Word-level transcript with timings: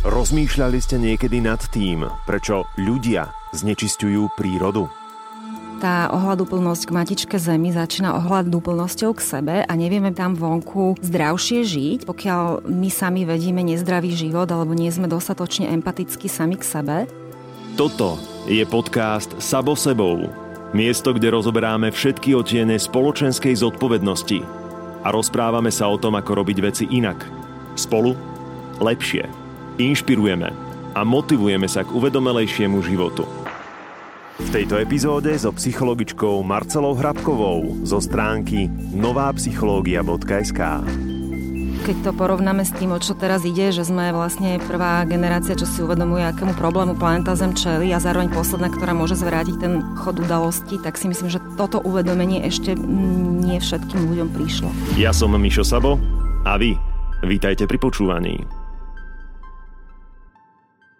Rozmýšľali 0.00 0.80
ste 0.80 0.96
niekedy 0.96 1.44
nad 1.44 1.60
tým, 1.60 2.08
prečo 2.24 2.64
ľudia 2.80 3.36
znečisťujú 3.52 4.32
prírodu? 4.32 4.88
Tá 5.76 6.08
ohľadúplnosť 6.16 6.88
k 6.88 6.94
matičke 6.96 7.36
Zemi 7.36 7.68
začína 7.68 8.16
ohľadúplnosťou 8.16 9.12
k 9.12 9.20
sebe 9.20 9.56
a 9.60 9.72
nevieme 9.76 10.08
tam 10.16 10.32
vonku 10.32 10.96
zdravšie 11.04 11.68
žiť, 11.68 11.98
pokiaľ 12.08 12.64
my 12.64 12.88
sami 12.88 13.28
vedíme 13.28 13.60
nezdravý 13.60 14.16
život 14.16 14.48
alebo 14.48 14.72
nie 14.72 14.88
sme 14.88 15.04
dostatočne 15.04 15.68
empatickí 15.68 16.32
sami 16.32 16.56
k 16.56 16.64
sebe. 16.64 16.96
Toto 17.76 18.16
je 18.48 18.64
podcast 18.64 19.36
Sabo 19.36 19.76
sebou. 19.76 20.32
Miesto, 20.72 21.12
kde 21.12 21.28
rozoberáme 21.28 21.92
všetky 21.92 22.32
otiene 22.32 22.80
spoločenskej 22.80 23.52
zodpovednosti 23.52 24.40
a 25.04 25.12
rozprávame 25.12 25.68
sa 25.68 25.92
o 25.92 26.00
tom, 26.00 26.16
ako 26.16 26.40
robiť 26.40 26.58
veci 26.64 26.84
inak. 26.88 27.20
Spolu 27.76 28.16
lepšie 28.80 29.39
inšpirujeme 29.80 30.52
a 30.92 31.00
motivujeme 31.06 31.64
sa 31.64 31.86
k 31.86 31.94
uvedomelejšiemu 31.96 32.84
životu. 32.84 33.24
V 34.40 34.48
tejto 34.48 34.80
epizóde 34.80 35.36
so 35.36 35.52
psychologičkou 35.52 36.40
Marcelou 36.40 36.96
Hrabkovou 36.96 37.84
zo 37.84 38.00
stránky 38.00 38.68
novápsychológia.sk 38.92 40.60
keď 41.80 41.96
to 42.06 42.12
porovnáme 42.12 42.60
s 42.60 42.76
tým, 42.76 42.92
o 42.92 43.00
čo 43.00 43.16
teraz 43.16 43.40
ide, 43.42 43.72
že 43.72 43.88
sme 43.88 44.12
vlastne 44.12 44.60
prvá 44.68 45.02
generácia, 45.08 45.56
čo 45.56 45.64
si 45.64 45.80
uvedomuje, 45.80 46.22
akému 46.22 46.52
problému 46.52 46.94
planeta 46.94 47.32
Zem 47.32 47.56
čeli 47.56 47.90
a 47.90 47.98
zároveň 47.98 48.28
posledná, 48.30 48.68
ktorá 48.68 48.92
môže 48.92 49.16
zvrátiť 49.16 49.56
ten 49.58 49.80
chod 49.96 50.20
udalosti, 50.20 50.76
tak 50.76 51.00
si 51.00 51.08
myslím, 51.08 51.32
že 51.32 51.40
toto 51.56 51.80
uvedomenie 51.80 52.44
ešte 52.44 52.76
nie 52.76 53.56
všetkým 53.56 54.06
ľuďom 54.12 54.28
prišlo. 54.28 54.68
Ja 55.00 55.10
som 55.16 55.32
Mišo 55.32 55.64
Sabo 55.64 55.96
a 56.44 56.60
vy 56.60 56.76
vítajte 57.24 57.64
pri 57.64 57.80
počúvaní. 57.80 58.59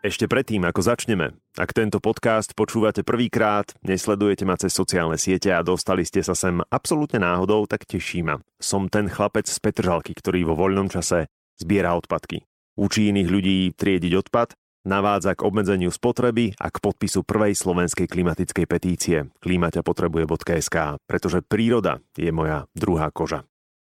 Ešte 0.00 0.24
predtým, 0.24 0.64
ako 0.64 0.80
začneme, 0.80 1.36
ak 1.61 1.77
tento 1.77 2.00
podcast 2.00 2.56
počúvate 2.56 3.05
prvýkrát, 3.05 3.69
nesledujete 3.84 4.48
ma 4.48 4.56
cez 4.56 4.72
sociálne 4.72 5.20
siete 5.20 5.52
a 5.52 5.61
dostali 5.61 6.08
ste 6.08 6.25
sa 6.25 6.33
sem 6.33 6.56
absolútne 6.72 7.20
náhodou, 7.20 7.69
tak 7.69 7.84
teší 7.84 8.25
ma. 8.25 8.41
Som 8.56 8.88
ten 8.88 9.12
chlapec 9.12 9.44
z 9.44 9.60
Petržalky, 9.60 10.16
ktorý 10.16 10.48
vo 10.48 10.56
voľnom 10.56 10.88
čase 10.88 11.28
zbiera 11.60 11.92
odpadky. 12.00 12.48
Učí 12.80 13.12
iných 13.12 13.28
ľudí 13.28 13.58
triediť 13.77 14.12
odpad, 14.25 14.56
navádza 14.88 15.36
k 15.36 15.44
obmedzeniu 15.44 15.92
spotreby 15.92 16.56
a 16.56 16.72
k 16.72 16.80
podpisu 16.80 17.20
prvej 17.20 17.53
slovenskej 17.53 18.08
klimatickej 18.08 18.64
petície 18.64 19.28
klimaťapotrebuje.sk, 19.44 20.97
pretože 21.05 21.44
príroda 21.44 22.00
je 22.16 22.32
moja 22.32 22.64
druhá 22.72 23.12
koža. 23.12 23.44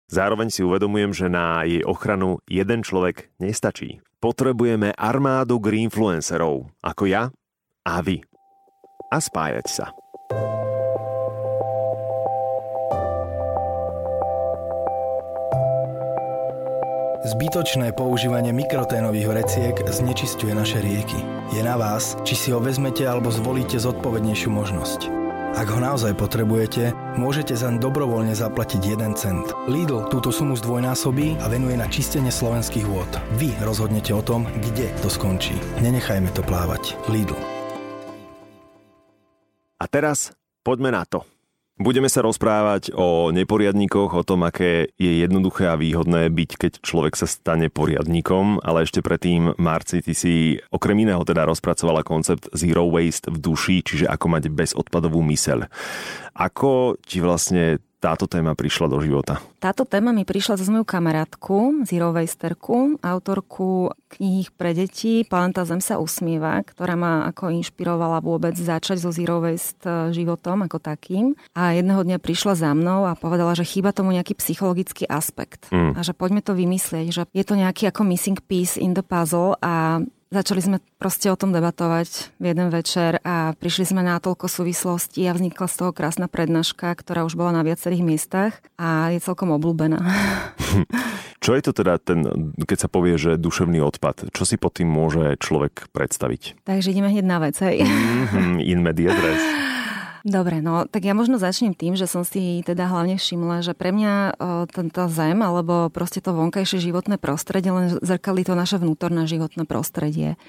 Zároveň 0.09 0.53
si 0.53 0.61
uvedomujem, 0.61 1.17
že 1.17 1.27
na 1.33 1.65
jej 1.65 1.81
ochranu 1.85 2.39
jeden 2.45 2.85
človek 2.85 3.33
nestačí. 3.41 4.05
Potrebujeme 4.21 4.93
armádu 4.97 5.61
greenfluencerov, 5.61 6.69
ako 6.81 7.03
ja 7.09 7.33
a 7.85 7.95
vy. 8.01 8.21
A 9.13 9.17
spájať 9.21 9.67
sa. 9.69 9.87
Zbytočné 17.25 17.97
používanie 17.97 18.53
mikroténových 18.53 19.29
vreciek 19.33 19.75
znečisťuje 19.81 20.53
naše 20.53 20.85
rieky. 20.85 21.17
Je 21.57 21.65
na 21.65 21.81
vás, 21.81 22.21
či 22.21 22.37
si 22.37 22.49
ho 22.53 22.61
vezmete 22.61 23.09
alebo 23.09 23.33
zvolíte 23.33 23.81
zodpovednejšiu 23.81 24.53
možnosť. 24.53 25.09
Ak 25.57 25.73
ho 25.73 25.81
naozaj 25.81 26.21
potrebujete, 26.21 26.93
môžete 27.19 27.59
zaň 27.59 27.83
dobrovoľne 27.83 28.33
zaplatiť 28.33 28.81
1 28.95 29.15
cent. 29.19 29.47
Lidl 29.67 30.07
túto 30.09 30.31
sumu 30.31 30.55
zdvojnásobí 30.55 31.43
a 31.43 31.51
venuje 31.51 31.75
na 31.75 31.91
čistenie 31.91 32.31
slovenských 32.31 32.87
vôd. 32.87 33.11
Vy 33.37 33.53
rozhodnete 33.61 34.15
o 34.15 34.23
tom, 34.23 34.47
kde 34.63 34.95
to 35.03 35.11
skončí. 35.11 35.59
Nenechajme 35.83 36.31
to 36.33 36.47
plávať. 36.47 36.95
Lidl. 37.11 37.37
A 39.83 39.85
teraz 39.91 40.33
poďme 40.65 40.95
na 40.95 41.05
to. 41.05 41.27
Budeme 41.75 42.07
sa 42.07 42.23
rozprávať 42.23 42.95
o 42.95 43.35
neporiadníkoch, 43.35 44.15
o 44.15 44.23
tom, 44.23 44.47
aké 44.47 44.95
je 44.95 45.27
jednoduché 45.27 45.67
a 45.67 45.75
výhodné 45.75 46.31
byť, 46.31 46.51
keď 46.55 46.73
človek 46.79 47.19
sa 47.19 47.27
stane 47.27 47.67
poriadníkom, 47.67 48.63
ale 48.63 48.87
ešte 48.87 49.03
predtým, 49.03 49.59
Marci, 49.59 49.99
ty 49.99 50.15
si 50.15 50.55
okrem 50.71 51.03
iného 51.03 51.27
teda 51.27 51.43
rozpracovala 51.43 52.07
koncept 52.07 52.47
Zero 52.55 52.87
Waste 52.87 53.27
v 53.27 53.43
duši, 53.43 53.83
čiže 53.83 54.07
ako 54.07 54.27
mať 54.31 54.55
bezodpadovú 54.55 55.19
myseľ. 55.27 55.67
Ako 56.39 56.95
ti 57.03 57.19
vlastne 57.19 57.83
táto 58.05 58.29
téma 58.29 58.53
prišla 58.53 58.93
do 58.93 59.01
života? 59.01 59.41
Táto 59.57 59.89
téma 59.89 60.13
mi 60.13 60.29
prišla 60.29 60.61
cez 60.61 60.69
moju 60.69 60.85
kamarátku, 60.85 61.89
Zero 61.89 62.13
Wasterku, 62.13 63.01
autorku 63.01 63.97
kníh 64.13 64.53
pre 64.53 64.77
deti 64.77 65.25
Planeta 65.25 65.65
Zem 65.65 65.81
sa 65.81 65.97
usmieva, 65.97 66.61
ktorá 66.61 67.01
ma 67.01 67.25
ako 67.33 67.49
inšpirovala 67.49 68.21
vôbec 68.21 68.53
začať 68.53 69.01
so 69.01 69.09
Zero 69.09 69.41
Waste 69.41 69.89
e, 69.89 70.13
životom 70.13 70.69
ako 70.69 70.85
takým. 70.85 71.33
A 71.57 71.73
jedného 71.73 72.05
dňa 72.05 72.21
prišla 72.21 72.61
za 72.61 72.71
mnou 72.77 73.09
a 73.09 73.17
povedala, 73.17 73.57
že 73.57 73.65
chýba 73.65 73.97
tomu 73.97 74.13
nejaký 74.13 74.37
psychologický 74.37 75.09
aspekt. 75.09 75.73
Mm. 75.73 75.97
A 75.97 76.01
že 76.05 76.13
poďme 76.13 76.45
to 76.45 76.53
vymyslieť, 76.53 77.07
že 77.09 77.23
je 77.33 77.45
to 77.49 77.57
nejaký 77.57 77.89
ako 77.89 78.05
missing 78.05 78.37
piece 78.45 78.77
in 78.77 78.93
the 78.93 79.03
puzzle 79.03 79.57
a 79.65 80.05
Začali 80.35 80.59
sme 80.67 80.83
proste 80.99 81.31
o 81.31 81.39
tom 81.39 81.55
debatovať 81.55 82.35
v 82.43 82.45
jeden 82.51 82.67
večer 82.67 83.23
a 83.23 83.55
prišli 83.55 83.95
sme 83.95 84.03
na 84.03 84.19
toľko 84.19 84.51
súvislostí 84.51 85.23
a 85.31 85.37
vznikla 85.39 85.71
z 85.71 85.75
toho 85.79 85.95
krásna 85.95 86.27
prednáška, 86.27 86.91
ktorá 86.91 87.23
už 87.23 87.39
bola 87.39 87.55
na 87.55 87.63
viacerých 87.63 88.03
miestach 88.03 88.59
a 88.75 89.15
je 89.15 89.23
celkom 89.23 89.55
obľúbená. 89.55 90.03
Čo 91.45 91.55
je 91.55 91.63
to 91.63 91.71
teda 91.71 92.03
ten, 92.03 92.51
keď 92.59 92.79
sa 92.83 92.89
povie, 92.91 93.15
že 93.15 93.39
duševný 93.39 93.79
odpad? 93.79 94.35
Čo 94.35 94.43
si 94.43 94.59
pod 94.59 94.75
tým 94.75 94.91
môže 94.91 95.39
človek 95.39 95.87
predstaviť? 95.95 96.67
Takže 96.67 96.91
ideme 96.91 97.15
hneď 97.15 97.27
na 97.31 97.39
vec, 97.39 97.55
hej. 97.63 97.87
Mm-hmm, 97.87 98.59
in 98.59 98.81
medias 98.83 99.15
Dobre, 100.25 100.65
no 100.65 100.89
tak 100.89 101.05
ja 101.05 101.13
možno 101.13 101.37
začnem 101.37 101.77
tým, 101.77 102.01
že 102.01 102.09
som 102.09 102.25
si 102.25 102.65
teda 102.65 102.89
hlavne 102.89 103.21
všimla, 103.21 103.61
že 103.61 103.77
pre 103.77 103.93
mňa 103.93 104.13
o, 104.17 104.25
tento 104.65 105.05
zem 105.13 105.37
alebo 105.45 105.93
proste 105.93 106.25
to 106.25 106.33
vonkajšie 106.33 106.81
životné 106.81 107.21
prostredie 107.21 107.69
len 107.69 108.01
zrkali 108.01 108.41
to 108.41 108.57
naše 108.57 108.81
vnútorné 108.81 109.29
životné 109.29 109.69
prostredie. 109.69 110.41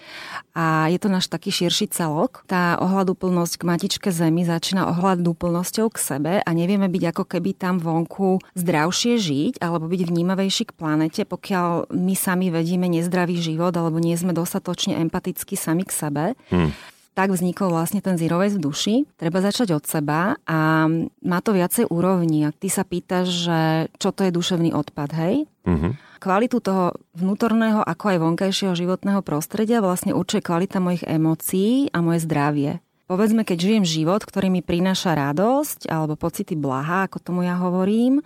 A 0.56 0.88
je 0.88 0.96
to 0.96 1.12
náš 1.12 1.28
taký 1.28 1.52
širší 1.52 1.92
celok. 1.92 2.48
Tá 2.48 2.80
ohľadúplnosť 2.80 3.60
k 3.60 3.68
matičke 3.68 4.10
zemi 4.16 4.48
začína 4.48 4.88
ohľadúplnosťou 4.96 5.92
k 5.92 5.98
sebe 6.00 6.34
a 6.40 6.50
nevieme 6.56 6.88
byť 6.88 7.04
ako 7.12 7.24
keby 7.36 7.60
tam 7.60 7.76
vonku 7.76 8.40
zdravšie 8.56 9.20
žiť 9.20 9.54
alebo 9.60 9.92
byť 9.92 10.02
vnímavejší 10.08 10.72
k 10.72 10.76
planete, 10.80 11.28
pokiaľ 11.28 11.92
my 11.92 12.16
sami 12.16 12.48
vedíme 12.48 12.88
nezdravý 12.88 13.44
život 13.44 13.76
alebo 13.76 14.00
nie 14.00 14.16
sme 14.16 14.32
dostatočne 14.32 15.04
empatickí 15.04 15.60
sami 15.60 15.84
k 15.84 15.92
sebe. 15.92 16.40
Hmm 16.48 16.95
tak 17.16 17.32
vznikol 17.32 17.72
vlastne 17.72 18.04
ten 18.04 18.20
zero 18.20 18.44
waste 18.44 18.60
v 18.60 18.66
duši. 18.68 18.96
Treba 19.16 19.40
začať 19.40 19.72
od 19.72 19.88
seba 19.88 20.36
a 20.44 20.86
má 21.24 21.40
to 21.40 21.56
viacej 21.56 21.88
úrovní. 21.88 22.44
Ak 22.44 22.60
ty 22.60 22.68
sa 22.68 22.84
pýtaš, 22.84 23.48
že 23.48 23.60
čo 23.96 24.12
to 24.12 24.28
je 24.28 24.36
duševný 24.36 24.76
odpad, 24.76 25.10
hej? 25.16 25.48
Uh-huh. 25.64 25.96
Kvalitu 26.20 26.60
toho 26.60 26.92
vnútorného 27.16 27.80
ako 27.80 28.06
aj 28.12 28.18
vonkajšieho 28.20 28.76
životného 28.76 29.24
prostredia 29.24 29.80
vlastne 29.80 30.12
určuje 30.12 30.44
kvalita 30.44 30.84
mojich 30.84 31.08
emócií 31.08 31.88
a 31.96 32.04
moje 32.04 32.28
zdravie. 32.28 32.84
Povedzme, 33.06 33.46
keď 33.46 33.58
žijem 33.62 33.86
život, 33.86 34.26
ktorý 34.26 34.50
mi 34.50 34.66
prináša 34.66 35.16
radosť 35.16 35.88
alebo 35.88 36.20
pocity 36.20 36.58
blaha, 36.58 37.06
ako 37.08 37.22
tomu 37.22 37.46
ja 37.46 37.56
hovorím, 37.56 38.26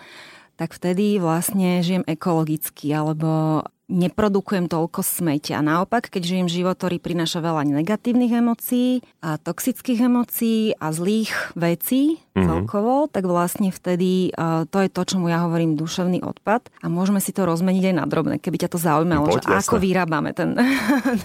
tak 0.55 0.71
vtedy 0.71 1.19
vlastne 1.19 1.83
žijem 1.83 2.07
ekologicky 2.07 2.89
alebo 2.95 3.61
neprodukujem 3.89 4.69
toľko 4.69 5.01
smeťa. 5.01 5.65
Naopak, 5.65 6.13
keď 6.13 6.21
žijem 6.21 6.47
život, 6.47 6.77
ktorý 6.77 7.01
prináša 7.01 7.41
veľa 7.41 7.65
negatívnych 7.65 8.37
emócií 8.37 9.01
a 9.19 9.41
toxických 9.41 10.05
emócií 10.05 10.77
a 10.77 10.93
zlých 10.93 11.33
vecí 11.57 12.21
mm-hmm. 12.21 12.45
celkovo, 12.45 13.09
tak 13.09 13.25
vlastne 13.25 13.73
vtedy 13.73 14.29
uh, 14.37 14.69
to 14.69 14.85
je 14.85 14.89
to, 14.93 15.01
čomu 15.03 15.33
ja 15.33 15.41
hovorím 15.43 15.73
duševný 15.73 16.21
odpad 16.21 16.69
a 16.79 16.87
môžeme 16.87 17.17
si 17.17 17.33
to 17.33 17.49
rozmeniť 17.49 17.83
aj 17.89 17.95
na 17.97 18.05
drobné, 18.05 18.37
keby 18.37 18.61
ťa 18.61 18.69
to 18.69 18.79
zaujímalo, 18.79 19.25
no, 19.25 19.33
že 19.33 19.41
jasne. 19.41 19.57
ako 19.65 19.75
vyrábame 19.81 20.31
ten 20.37 20.53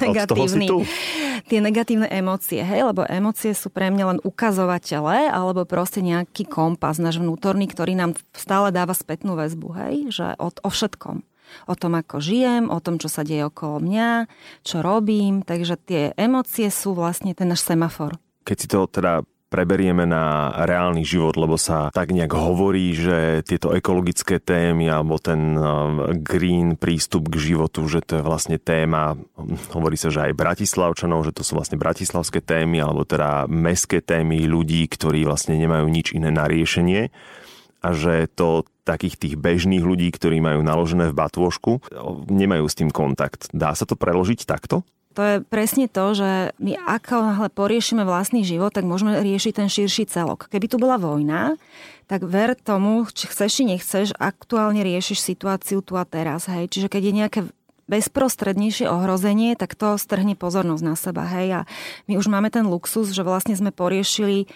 negatívny, 0.03 0.67
tie 1.53 1.61
negatívne 1.61 2.09
emócie, 2.09 2.65
hej, 2.65 2.81
lebo 2.89 3.05
emócie 3.05 3.53
sú 3.53 3.69
pre 3.69 3.93
mňa 3.93 4.05
len 4.17 4.19
ukazovatele 4.25 5.29
alebo 5.29 5.69
proste 5.69 6.01
nejaký 6.01 6.49
kompas 6.49 6.97
náš 6.97 7.21
vnútorný, 7.21 7.69
ktorý 7.69 7.93
nám 7.93 8.17
stále 8.33 8.73
dáva 8.73 8.97
spätnú 8.97 9.37
väzbu, 9.37 9.69
hej, 9.85 9.95
že 10.09 10.27
o, 10.41 10.49
o 10.49 10.71
všetkom 10.73 11.34
o 11.67 11.75
tom, 11.75 11.99
ako 11.99 12.21
žijem, 12.21 12.71
o 12.71 12.79
tom, 12.81 12.97
čo 12.99 13.09
sa 13.09 13.23
deje 13.27 13.47
okolo 13.49 13.81
mňa, 13.81 14.27
čo 14.67 14.81
robím. 14.81 15.43
Takže 15.45 15.75
tie 15.81 16.03
emócie 16.19 16.69
sú 16.69 16.97
vlastne 16.97 17.33
ten 17.33 17.51
náš 17.51 17.67
semafor. 17.67 18.17
Keď 18.45 18.57
si 18.57 18.67
to 18.69 18.85
teda 18.89 19.25
preberieme 19.55 20.03
na 20.03 20.51
reálny 20.67 21.07
život, 21.07 21.39
lebo 21.39 21.55
sa 21.55 21.87
tak 21.95 22.11
nejak 22.11 22.35
hovorí, 22.35 22.91
že 22.91 23.47
tieto 23.47 23.71
ekologické 23.71 24.43
témy 24.43 24.91
alebo 24.91 25.23
ten 25.23 25.55
uh, 25.55 26.11
green 26.19 26.75
prístup 26.75 27.31
k 27.31 27.55
životu, 27.55 27.87
že 27.87 28.03
to 28.03 28.19
je 28.19 28.23
vlastne 28.27 28.59
téma, 28.59 29.15
hovorí 29.71 29.95
sa, 29.95 30.11
že 30.11 30.27
aj 30.27 30.35
bratislavčanov, 30.35 31.31
že 31.31 31.39
to 31.39 31.47
sú 31.47 31.55
vlastne 31.55 31.79
bratislavské 31.79 32.43
témy 32.43 32.83
alebo 32.83 33.07
teda 33.07 33.47
mestské 33.47 34.03
témy 34.03 34.43
ľudí, 34.51 34.91
ktorí 34.91 35.23
vlastne 35.23 35.55
nemajú 35.55 35.87
nič 35.87 36.11
iné 36.19 36.35
na 36.35 36.51
riešenie 36.51 37.15
že 37.93 38.31
to 38.33 38.65
takých 38.87 39.17
tých 39.21 39.35
bežných 39.37 39.85
ľudí, 39.85 40.09
ktorí 40.13 40.41
majú 40.41 40.61
naložené 40.65 41.13
v 41.13 41.17
batôžku, 41.17 41.85
nemajú 42.29 42.65
s 42.69 42.79
tým 42.79 42.89
kontakt. 42.93 43.49
Dá 43.53 43.73
sa 43.77 43.85
to 43.85 43.97
preložiť 43.97 44.47
takto? 44.49 44.85
to 45.15 45.23
je 45.23 45.37
presne 45.47 45.87
to, 45.87 46.05
že 46.13 46.31
my 46.59 46.75
ako 46.75 47.15
náhle 47.23 47.49
poriešime 47.55 48.03
vlastný 48.03 48.43
život, 48.43 48.75
tak 48.75 48.83
môžeme 48.83 49.15
riešiť 49.23 49.53
ten 49.55 49.69
širší 49.71 50.11
celok. 50.11 50.51
Keby 50.51 50.67
tu 50.67 50.77
bola 50.83 50.99
vojna, 50.99 51.55
tak 52.11 52.27
ver 52.27 52.59
tomu, 52.59 53.07
či 53.07 53.31
chceš, 53.31 53.63
či 53.63 53.65
nechceš, 53.65 54.13
aktuálne 54.19 54.83
riešiš 54.83 55.23
situáciu 55.23 55.81
tu 55.81 55.95
a 55.95 56.05
teraz. 56.05 56.51
Hej. 56.51 56.69
Čiže 56.69 56.89
keď 56.91 57.03
je 57.07 57.15
nejaké 57.15 57.41
bezprostrednejšie 57.87 58.91
ohrozenie, 58.91 59.55
tak 59.55 59.79
to 59.79 59.95
strhne 59.97 60.35
pozornosť 60.35 60.85
na 60.85 60.95
seba. 60.99 61.25
Hej. 61.31 61.63
A 61.63 61.71
my 62.11 62.19
už 62.19 62.27
máme 62.27 62.51
ten 62.51 62.67
luxus, 62.67 63.15
že 63.15 63.23
vlastne 63.23 63.55
sme 63.55 63.71
poriešili 63.71 64.51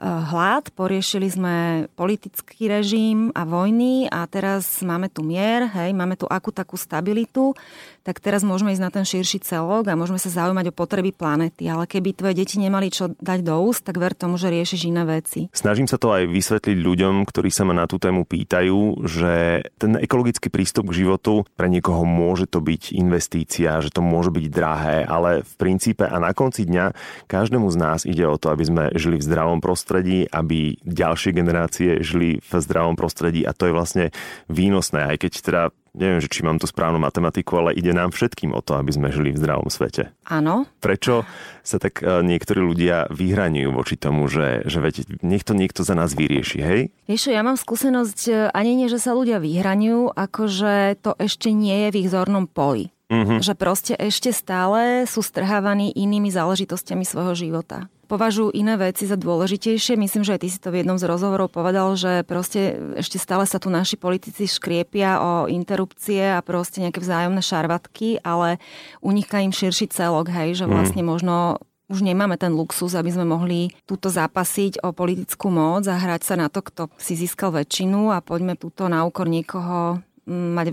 hlad, 0.00 0.72
poriešili 0.72 1.28
sme 1.28 1.54
politický 1.92 2.72
režim 2.72 3.28
a 3.36 3.44
vojny 3.44 4.08
a 4.08 4.24
teraz 4.24 4.80
máme 4.80 5.12
tu 5.12 5.20
mier, 5.20 5.68
hej, 5.68 5.92
máme 5.92 6.16
tu 6.16 6.24
akú 6.24 6.48
takú 6.48 6.80
stabilitu, 6.80 7.52
tak 8.00 8.16
teraz 8.16 8.40
môžeme 8.40 8.72
ísť 8.72 8.80
na 8.80 8.88
ten 8.88 9.04
širší 9.04 9.44
celok 9.44 9.92
a 9.92 9.98
môžeme 9.98 10.16
sa 10.16 10.32
zaujímať 10.32 10.72
o 10.72 10.76
potreby 10.76 11.12
planety. 11.12 11.68
Ale 11.68 11.84
keby 11.84 12.16
tvoje 12.16 12.34
deti 12.40 12.56
nemali 12.56 12.88
čo 12.88 13.12
dať 13.12 13.44
do 13.44 13.60
úst, 13.60 13.84
tak 13.84 14.00
ver 14.00 14.16
tomu, 14.16 14.40
že 14.40 14.48
riešiš 14.48 14.88
iné 14.88 15.04
veci. 15.04 15.52
Snažím 15.52 15.84
sa 15.84 16.00
to 16.00 16.16
aj 16.16 16.24
vysvetliť 16.24 16.80
ľuďom, 16.80 17.28
ktorí 17.28 17.52
sa 17.52 17.68
ma 17.68 17.76
na 17.76 17.84
tú 17.84 18.00
tému 18.00 18.24
pýtajú, 18.24 19.04
že 19.04 19.62
ten 19.76 20.00
ekologický 20.00 20.48
prístup 20.48 20.88
k 20.90 21.04
životu 21.04 21.44
pre 21.60 21.68
niekoho 21.68 22.08
môže 22.08 22.48
to 22.48 22.64
byť 22.64 22.96
investícia, 22.96 23.84
že 23.84 23.92
to 23.92 24.00
môže 24.00 24.32
byť 24.32 24.46
drahé, 24.48 25.04
ale 25.04 25.44
v 25.44 25.52
princípe 25.60 26.08
a 26.08 26.16
na 26.16 26.32
konci 26.32 26.64
dňa 26.64 26.96
každému 27.28 27.68
z 27.68 27.76
nás 27.76 28.08
ide 28.08 28.24
o 28.24 28.40
to, 28.40 28.48
aby 28.48 28.64
sme 28.64 28.84
žili 28.96 29.20
v 29.20 29.26
zdravom 29.28 29.60
prostredí, 29.60 29.89
aby 30.30 30.78
ďalšie 30.86 31.34
generácie 31.34 31.90
žili 32.06 32.38
v 32.38 32.50
zdravom 32.62 32.94
prostredí 32.94 33.42
a 33.42 33.50
to 33.50 33.66
je 33.66 33.74
vlastne 33.74 34.04
výnosné, 34.46 35.10
aj 35.10 35.16
keď 35.26 35.32
teda 35.42 35.62
neviem, 35.94 36.22
že 36.22 36.30
či 36.30 36.46
mám 36.46 36.58
tú 36.62 36.70
správnu 36.70 37.02
matematiku, 37.02 37.58
ale 37.58 37.74
ide 37.74 37.90
nám 37.90 38.14
všetkým 38.14 38.54
o 38.54 38.62
to, 38.62 38.78
aby 38.78 38.94
sme 38.94 39.10
žili 39.10 39.34
v 39.34 39.40
zdravom 39.42 39.66
svete. 39.66 40.14
Áno. 40.30 40.66
Prečo 40.78 41.26
sa 41.66 41.82
tak 41.82 42.02
e, 42.02 42.22
niektorí 42.22 42.62
ľudia 42.62 43.10
vyhraňujú 43.10 43.70
voči 43.74 43.98
tomu, 43.98 44.30
že, 44.30 44.62
že 44.70 44.78
veď, 44.78 45.20
nech 45.26 45.42
to 45.42 45.52
niekto 45.58 45.82
za 45.82 45.98
nás 45.98 46.14
vyrieši, 46.14 46.58
hej? 46.62 46.80
Vieš 47.10 47.34
ja 47.34 47.42
mám 47.42 47.58
skúsenosť 47.58 48.20
e, 48.30 48.32
ani 48.54 48.78
nie, 48.78 48.88
že 48.88 49.02
sa 49.02 49.18
ľudia 49.18 49.42
vyhraňujú, 49.42 50.14
ako 50.14 50.42
že 50.46 50.74
to 51.02 51.18
ešte 51.18 51.50
nie 51.50 51.86
je 51.86 51.88
v 51.90 51.98
ich 52.06 52.08
zornom 52.14 52.46
poli. 52.46 52.94
Uh-huh. 53.10 53.42
Že 53.42 53.58
proste 53.58 53.94
ešte 53.98 54.30
stále 54.30 55.02
sú 55.10 55.26
strhávaní 55.26 55.90
inými 55.90 56.30
záležitostiami 56.30 57.02
svojho 57.02 57.34
života 57.34 57.90
považujú 58.10 58.50
iné 58.50 58.74
veci 58.74 59.06
za 59.06 59.14
dôležitejšie. 59.14 59.94
Myslím, 59.94 60.26
že 60.26 60.34
aj 60.34 60.40
ty 60.42 60.48
si 60.50 60.58
to 60.58 60.74
v 60.74 60.82
jednom 60.82 60.98
z 60.98 61.06
rozhovorov 61.06 61.54
povedal, 61.54 61.94
že 61.94 62.26
proste 62.26 62.74
ešte 62.98 63.22
stále 63.22 63.46
sa 63.46 63.62
tu 63.62 63.70
naši 63.70 63.94
politici 63.94 64.50
škriepia 64.50 65.22
o 65.22 65.32
interrupcie 65.46 66.34
a 66.34 66.42
proste 66.42 66.82
nejaké 66.82 66.98
vzájomné 66.98 67.38
šarvatky, 67.38 68.18
ale 68.26 68.58
uniká 68.98 69.38
im 69.38 69.54
širší 69.54 69.94
celok, 69.94 70.26
hej, 70.34 70.58
že 70.58 70.66
mhm. 70.66 70.72
vlastne 70.74 71.02
možno 71.06 71.62
už 71.90 72.06
nemáme 72.06 72.38
ten 72.38 72.54
luxus, 72.54 72.94
aby 72.94 73.10
sme 73.10 73.26
mohli 73.26 73.74
túto 73.82 74.14
zápasiť 74.14 74.86
o 74.86 74.94
politickú 74.94 75.50
moc 75.50 75.82
a 75.90 75.98
hrať 75.98 76.22
sa 76.22 76.34
na 76.38 76.46
to, 76.46 76.62
kto 76.62 76.86
si 76.94 77.18
získal 77.18 77.50
väčšinu 77.50 78.14
a 78.14 78.22
poďme 78.22 78.54
túto 78.54 78.86
na 78.86 79.02
úkor 79.02 79.26
niekoho 79.26 79.98
mm, 80.22 80.48
mať 80.54 80.66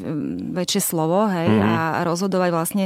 väčšie 0.54 0.82
slovo 0.82 1.26
hej, 1.26 1.50
mm. 1.50 1.62
a 1.66 1.74
rozhodovať 2.06 2.50
vlastne 2.54 2.86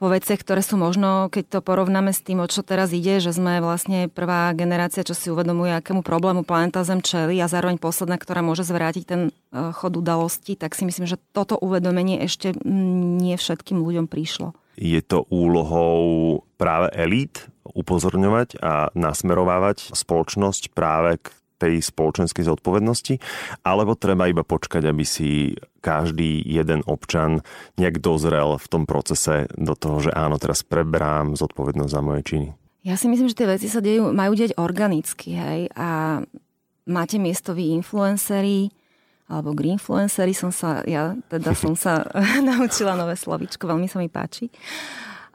vo 0.00 0.08
veciach, 0.08 0.40
ktoré 0.40 0.64
sú 0.64 0.80
možno, 0.80 1.28
keď 1.28 1.44
to 1.46 1.58
porovnáme 1.60 2.16
s 2.16 2.24
tým, 2.24 2.40
o 2.40 2.48
čo 2.48 2.64
teraz 2.64 2.90
ide, 2.96 3.20
že 3.20 3.36
sme 3.36 3.60
vlastne 3.60 4.08
prvá 4.08 4.48
generácia, 4.56 5.04
čo 5.04 5.12
si 5.12 5.28
uvedomuje, 5.28 5.76
akému 5.76 6.00
problému 6.00 6.42
planeta 6.48 6.80
Zem 6.88 7.04
čeli 7.04 7.36
a 7.38 7.52
zároveň 7.52 7.76
posledná, 7.76 8.16
ktorá 8.16 8.40
môže 8.40 8.64
zvrátiť 8.64 9.04
ten 9.04 9.20
e, 9.28 9.30
chod 9.76 10.00
udalosti, 10.00 10.56
tak 10.56 10.72
si 10.72 10.88
myslím, 10.88 11.04
že 11.04 11.20
toto 11.36 11.60
uvedomenie 11.60 12.24
ešte 12.24 12.56
nie 12.64 13.36
všetkým 13.36 13.84
ľuďom 13.84 14.08
prišlo. 14.08 14.56
Je 14.80 15.04
to 15.04 15.28
úlohou 15.28 16.40
práve 16.56 16.88
elít 16.96 17.52
upozorňovať 17.68 18.56
a 18.64 18.88
nasmerovávať 18.96 19.92
spoločnosť 19.92 20.72
práve 20.72 21.20
k 21.20 21.28
tej 21.60 21.84
spoločenskej 21.84 22.48
zodpovednosti, 22.48 23.20
alebo 23.60 23.92
treba 23.92 24.32
iba 24.32 24.40
počkať, 24.40 24.88
aby 24.88 25.04
si 25.04 25.52
každý 25.84 26.40
jeden 26.40 26.80
občan 26.88 27.44
nejak 27.76 28.00
dozrel 28.00 28.56
v 28.56 28.66
tom 28.72 28.88
procese 28.88 29.48
do 29.60 29.76
toho, 29.76 30.08
že 30.08 30.10
áno, 30.16 30.40
teraz 30.40 30.64
preberám 30.64 31.36
zodpovednosť 31.36 31.92
za 31.92 32.00
moje 32.00 32.22
činy. 32.24 32.48
Ja 32.80 32.96
si 32.96 33.12
myslím, 33.12 33.28
že 33.28 33.36
tie 33.36 33.48
veci 33.48 33.68
sa 33.68 33.84
dejú, 33.84 34.08
majú 34.16 34.32
deť 34.32 34.56
organicky, 34.56 35.36
hej, 35.36 35.60
a 35.76 36.20
máte 36.88 37.20
miesto 37.20 37.52
vy 37.52 37.76
influenceri, 37.76 38.72
alebo 39.30 39.54
greenfluenceri 39.54 40.34
som 40.34 40.50
sa, 40.50 40.82
ja 40.88 41.14
teda 41.30 41.54
som 41.54 41.78
sa 41.78 42.02
naučila 42.48 42.96
nové 42.96 43.14
slovičko, 43.14 43.68
veľmi 43.68 43.86
sa 43.86 44.00
mi 44.00 44.08
páči. 44.08 44.48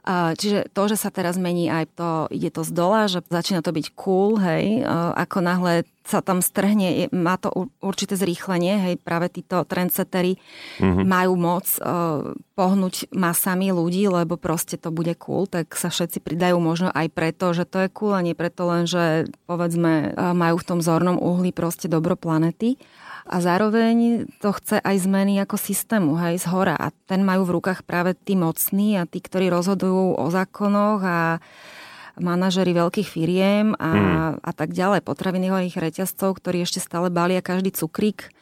Čiže 0.06 0.70
to, 0.70 0.82
že 0.86 0.96
sa 1.02 1.10
teraz 1.10 1.34
mení 1.34 1.66
aj 1.66 1.84
to, 1.98 2.10
ide 2.30 2.54
to 2.54 2.62
z 2.62 2.70
dola, 2.70 3.10
že 3.10 3.26
začína 3.26 3.58
to 3.58 3.74
byť 3.74 3.86
cool, 3.98 4.38
hej, 4.38 4.86
ako 5.18 5.42
náhle 5.42 5.82
sa 6.06 6.22
tam 6.22 6.38
strhne, 6.38 7.10
má 7.10 7.34
to 7.34 7.50
určité 7.82 8.14
zrýchlenie, 8.14 8.78
hej, 8.78 8.94
práve 9.02 9.26
títo 9.34 9.66
trendsettery 9.66 10.38
mm-hmm. 10.78 11.02
majú 11.02 11.34
moc 11.34 11.66
uh, 11.82 12.30
pohnúť 12.54 13.10
masami 13.10 13.74
ľudí, 13.74 14.06
lebo 14.06 14.38
proste 14.38 14.78
to 14.78 14.94
bude 14.94 15.10
cool, 15.18 15.50
tak 15.50 15.74
sa 15.74 15.90
všetci 15.90 16.22
pridajú 16.22 16.62
možno 16.62 16.94
aj 16.94 17.10
preto, 17.10 17.50
že 17.50 17.66
to 17.66 17.82
je 17.82 17.88
cool 17.90 18.14
a 18.14 18.22
nie 18.22 18.38
preto 18.38 18.70
len, 18.70 18.86
že 18.86 19.26
povedzme 19.50 20.14
uh, 20.14 20.30
majú 20.30 20.62
v 20.62 20.68
tom 20.70 20.78
zornom 20.78 21.18
uhli 21.18 21.50
proste 21.50 21.90
dobro 21.90 22.14
planety 22.14 22.78
a 23.26 23.36
zároveň 23.42 24.26
to 24.38 24.54
chce 24.54 24.78
aj 24.78 24.96
zmeny 25.02 25.42
ako 25.42 25.58
systému, 25.58 26.14
hej, 26.22 26.38
z 26.38 26.46
hora. 26.50 26.78
A 26.78 26.94
ten 27.10 27.26
majú 27.26 27.42
v 27.46 27.54
rukách 27.58 27.82
práve 27.82 28.14
tí 28.14 28.38
mocní 28.38 28.94
a 28.96 29.04
tí, 29.04 29.18
ktorí 29.18 29.50
rozhodujú 29.50 30.16
o 30.18 30.26
zákonoch 30.30 31.00
a 31.02 31.42
manažery 32.16 32.72
veľkých 32.72 33.08
firiem 33.10 33.76
a, 33.76 33.90
hmm. 33.92 34.30
a 34.40 34.50
tak 34.56 34.72
ďalej, 34.72 35.04
potravinových 35.04 35.76
reťazcov, 35.76 36.40
ktorí 36.40 36.64
ešte 36.64 36.80
stále 36.80 37.12
balia 37.12 37.44
každý 37.44 37.74
cukrík 37.76 38.32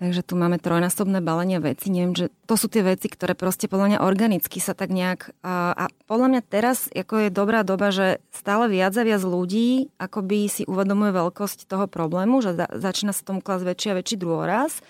Takže 0.00 0.24
tu 0.24 0.32
máme 0.32 0.56
trojnásobné 0.56 1.20
balenie 1.20 1.60
veci. 1.60 1.92
Neviem, 1.92 2.16
že 2.16 2.26
to 2.48 2.56
sú 2.56 2.72
tie 2.72 2.80
veci, 2.80 3.04
ktoré 3.04 3.36
proste 3.36 3.68
podľa 3.68 3.86
mňa 3.92 3.98
organicky 4.00 4.56
sa 4.56 4.72
tak 4.72 4.88
nejak... 4.88 5.36
A, 5.44 5.76
a 5.76 5.84
podľa 6.08 6.26
mňa 6.32 6.42
teraz 6.48 6.88
ako 6.88 7.28
je 7.28 7.28
dobrá 7.28 7.60
doba, 7.60 7.92
že 7.92 8.24
stále 8.32 8.72
viac 8.72 8.96
a 8.96 9.04
viac 9.04 9.20
ľudí 9.20 9.92
akoby 10.00 10.48
si 10.48 10.62
uvedomuje 10.64 11.12
veľkosť 11.12 11.68
toho 11.68 11.84
problému, 11.84 12.40
že 12.40 12.56
za, 12.56 12.72
začína 12.72 13.12
sa 13.12 13.28
tomu 13.28 13.44
klas 13.44 13.60
väčší 13.60 13.92
a 13.92 13.98
väčší 14.00 14.16
dôraz. 14.16 14.80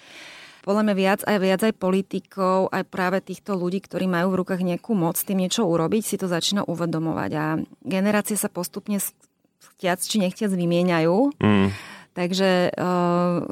Podľa 0.63 0.87
mňa 0.87 0.95
viac 0.95 1.21
aj 1.27 1.39
viac 1.43 1.61
aj 1.67 1.75
politikov, 1.75 2.71
aj 2.71 2.87
práve 2.87 3.19
týchto 3.19 3.59
ľudí, 3.59 3.83
ktorí 3.83 4.07
majú 4.07 4.31
v 4.31 4.47
rukách 4.47 4.63
nejakú 4.63 4.95
moc 4.95 5.19
tým 5.19 5.43
niečo 5.43 5.67
urobiť, 5.67 6.07
si 6.07 6.23
to 6.23 6.31
začína 6.31 6.63
uvedomovať. 6.71 7.31
A 7.35 7.45
generácie 7.83 8.39
sa 8.39 8.47
postupne 8.47 9.03
chtiac 9.59 9.99
či 9.99 10.23
nechtiac 10.23 10.55
vymieňajú. 10.55 11.43
Mm 11.43 11.99
Takže 12.11 12.69
e, 12.69 12.91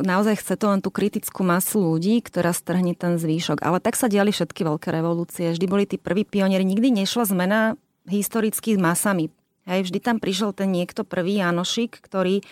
naozaj 0.02 0.42
chce 0.42 0.58
to 0.58 0.66
len 0.66 0.82
tú 0.82 0.90
kritickú 0.90 1.46
masu 1.46 1.78
ľudí, 1.78 2.18
ktorá 2.18 2.50
strhne 2.50 2.92
ten 2.98 3.14
zvýšok. 3.14 3.62
Ale 3.62 3.78
tak 3.78 3.94
sa 3.94 4.10
diali 4.10 4.34
všetky 4.34 4.66
veľké 4.66 4.90
revolúcie. 4.90 5.54
Vždy 5.54 5.66
boli 5.70 5.86
tí 5.86 5.94
prví 5.94 6.26
pionieri. 6.26 6.66
Nikdy 6.66 7.04
nešla 7.04 7.30
zmena 7.30 7.78
historicky 8.10 8.74
s 8.74 8.80
masami. 8.80 9.30
Hej, 9.68 9.92
vždy 9.92 9.98
tam 10.02 10.16
prišiel 10.18 10.56
ten 10.56 10.74
niekto 10.74 11.06
prvý 11.06 11.38
Janošik, 11.38 12.02
ktorý 12.02 12.42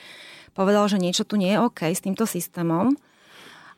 povedal, 0.55 0.87
že 0.87 1.03
niečo 1.03 1.25
tu 1.25 1.41
nie 1.41 1.57
je 1.57 1.63
OK 1.65 1.91
s 1.91 2.05
týmto 2.05 2.29
systémom 2.29 2.95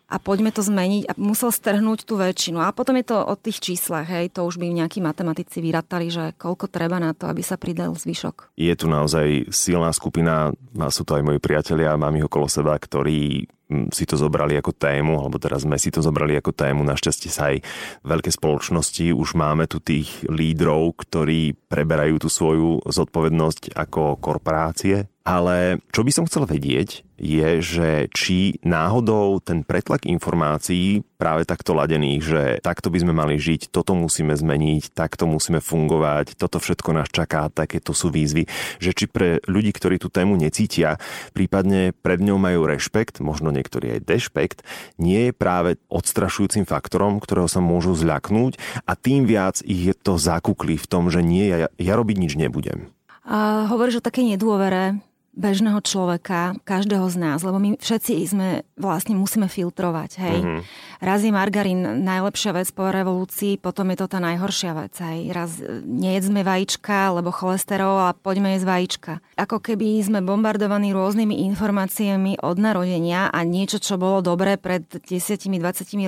a 0.09 0.17
poďme 0.17 0.49
to 0.49 0.65
zmeniť 0.65 1.05
a 1.05 1.13
musel 1.21 1.53
strhnúť 1.53 2.09
tú 2.09 2.17
väčšinu. 2.17 2.65
A 2.65 2.73
potom 2.73 2.97
je 2.97 3.13
to 3.13 3.21
o 3.21 3.35
tých 3.37 3.61
číslach, 3.61 4.09
hej, 4.09 4.33
to 4.33 4.49
už 4.49 4.57
by 4.57 4.73
nejakí 4.73 5.05
matematici 5.05 5.61
vyratali, 5.61 6.09
že 6.09 6.33
koľko 6.41 6.73
treba 6.73 6.97
na 6.97 7.13
to, 7.13 7.29
aby 7.29 7.45
sa 7.45 7.61
pridal 7.61 7.93
zvyšok. 7.93 8.57
Je 8.57 8.73
tu 8.73 8.89
naozaj 8.89 9.53
silná 9.53 9.93
skupina, 9.93 10.57
sú 10.89 11.05
to 11.05 11.13
aj 11.13 11.29
moji 11.29 11.41
priatelia, 11.45 12.01
mám 12.01 12.17
ich 12.17 12.25
okolo 12.25 12.49
seba, 12.49 12.73
ktorí 12.73 13.45
si 13.93 14.05
to 14.09 14.17
zobrali 14.17 14.57
ako 14.57 14.73
tému, 14.73 15.21
alebo 15.21 15.37
teraz 15.37 15.69
sme 15.69 15.77
si 15.77 15.93
to 15.93 16.01
zobrali 16.01 16.37
ako 16.41 16.57
tému. 16.57 16.81
Našťastie 16.89 17.29
sa 17.29 17.53
aj 17.53 17.61
veľké 18.01 18.33
spoločnosti, 18.33 19.13
už 19.13 19.29
máme 19.37 19.69
tu 19.69 19.79
tých 19.79 20.25
lídrov, 20.25 20.97
ktorí 20.97 21.57
preberajú 21.69 22.25
tú 22.25 22.29
svoju 22.33 22.89
zodpovednosť 22.89 23.77
ako 23.77 24.17
korporácie. 24.17 25.07
Ale 25.29 25.85
čo 25.93 26.09
by 26.09 26.11
som 26.15 26.25
chcel 26.25 26.49
vedieť, 26.49 27.05
je, 27.21 27.61
že 27.61 28.09
či 28.17 28.57
náhodou 28.65 29.43
ten 29.45 29.61
pretlak 29.61 30.09
informácií 30.09 31.05
práve 31.19 31.45
takto 31.45 31.75
ladených, 31.77 32.23
že 32.23 32.43
takto 32.65 32.89
by 32.89 33.05
sme 33.05 33.13
mali 33.13 33.37
žiť, 33.37 33.69
toto 33.69 33.93
musíme 33.93 34.33
zmeniť, 34.33 34.95
takto 34.95 35.29
musíme 35.29 35.59
fungovať, 35.61 36.39
toto 36.39 36.63
všetko 36.63 36.97
nás 36.97 37.11
čaká, 37.11 37.51
takéto 37.51 37.91
sú 37.93 38.09
výzvy, 38.09 38.47
že 38.79 38.95
či 38.97 39.05
pre 39.11 39.43
ľudí, 39.45 39.75
ktorí 39.75 39.99
tú 39.99 40.09
tému 40.09 40.39
necítia, 40.39 40.97
prípadne 41.35 41.93
pred 41.93 42.23
ňou 42.23 42.39
majú 42.39 42.65
rešpekt, 42.71 43.19
možno 43.21 43.51
niektorí 43.59 43.99
aj 43.99 44.07
dešpekt, 44.07 44.59
nie 45.03 45.31
je 45.31 45.33
práve 45.35 45.83
odstrašujúcim 45.91 46.63
faktorom, 46.63 47.19
ktorého 47.19 47.51
sa 47.51 47.59
môžu 47.59 47.99
zľaknúť 47.99 48.57
a 48.87 48.95
tým 48.95 49.27
viac 49.27 49.59
ich 49.67 49.91
je 49.91 49.95
to 49.99 50.15
zakúkli 50.15 50.79
v 50.79 50.87
tom, 50.87 51.11
že 51.11 51.27
nie, 51.27 51.51
ja, 51.51 51.67
ja 51.67 51.95
robiť 51.99 52.17
nič 52.23 52.33
nebudem. 52.39 52.95
A 53.29 53.69
hovoríš 53.69 54.01
o 54.01 54.07
takej 54.07 54.39
nedôvere 54.39 55.03
bežného 55.39 55.79
človeka, 55.79 56.59
každého 56.67 57.07
z 57.07 57.17
nás, 57.17 57.39
lebo 57.47 57.63
my 57.63 57.79
všetci 57.79 58.27
sme 58.27 58.67
vlastne 58.75 59.15
musíme 59.15 59.47
filtrovať, 59.47 60.11
hej. 60.19 60.39
Mm-hmm. 60.43 60.61
Raz 60.99 61.23
je 61.23 61.31
margarín 61.31 62.03
najlepšia 62.03 62.51
vec 62.59 62.67
po 62.75 62.91
revolúcii, 62.91 63.63
potom 63.63 63.95
je 63.95 64.03
to 64.03 64.07
tá 64.11 64.19
najhoršia 64.19 64.75
vec, 64.75 64.99
hej. 64.99 65.31
Raz 65.31 65.63
e, 65.63 65.79
nejedzme 65.87 66.43
vajíčka, 66.43 67.15
lebo 67.15 67.31
cholesterol 67.31 68.11
a 68.11 68.19
poďme 68.19 68.59
jesť 68.59 68.67
vajíčka. 68.67 69.13
Ako 69.39 69.63
keby 69.63 70.03
sme 70.03 70.27
bombardovaní 70.27 70.91
rôznymi 70.91 71.47
informáciami 71.55 72.43
od 72.43 72.59
narodenia 72.59 73.31
a 73.31 73.39
niečo, 73.47 73.79
čo 73.79 73.95
bolo 73.95 74.19
dobré 74.19 74.59
pred 74.59 74.83
10-20 74.91 75.55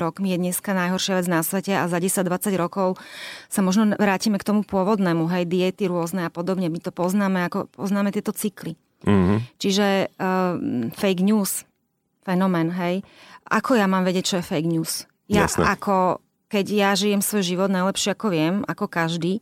rokmi, 0.02 0.34
je 0.34 0.42
dneska 0.42 0.74
najhoršia 0.74 1.22
vec 1.22 1.26
na 1.30 1.46
svete 1.46 1.78
a 1.78 1.86
za 1.86 2.02
10-20 2.02 2.50
rokov 2.58 2.98
sa 3.46 3.62
možno 3.62 3.94
vrátime 3.94 4.42
k 4.42 4.46
tomu 4.50 4.66
pôvodnému, 4.66 5.30
hej, 5.30 5.46
diety 5.46 5.86
rôzne 5.86 6.26
a 6.26 6.30
podobne. 6.34 6.66
My 6.66 6.82
to 6.82 6.90
poznáme, 6.90 7.46
ako 7.46 7.70
poznáme 7.70 8.10
tieto 8.10 8.34
cykly. 8.34 8.74
Mm-hmm. 9.04 9.38
Čiže 9.56 9.86
uh, 10.16 10.54
fake 10.92 11.22
news, 11.24 11.64
fenomén, 12.24 12.72
hej. 12.74 13.00
Ako 13.48 13.74
ja 13.74 13.90
mám 13.90 14.04
vedieť, 14.06 14.24
čo 14.24 14.36
je 14.38 14.48
fake 14.48 14.70
news? 14.70 15.08
Ja 15.30 15.46
Jasne. 15.46 15.66
ako, 15.66 16.20
keď 16.50 16.66
ja 16.70 16.90
žijem 16.94 17.22
svoj 17.22 17.42
život 17.46 17.70
najlepšie 17.70 18.12
ako 18.14 18.26
viem, 18.30 18.54
ako 18.66 18.90
každý, 18.90 19.40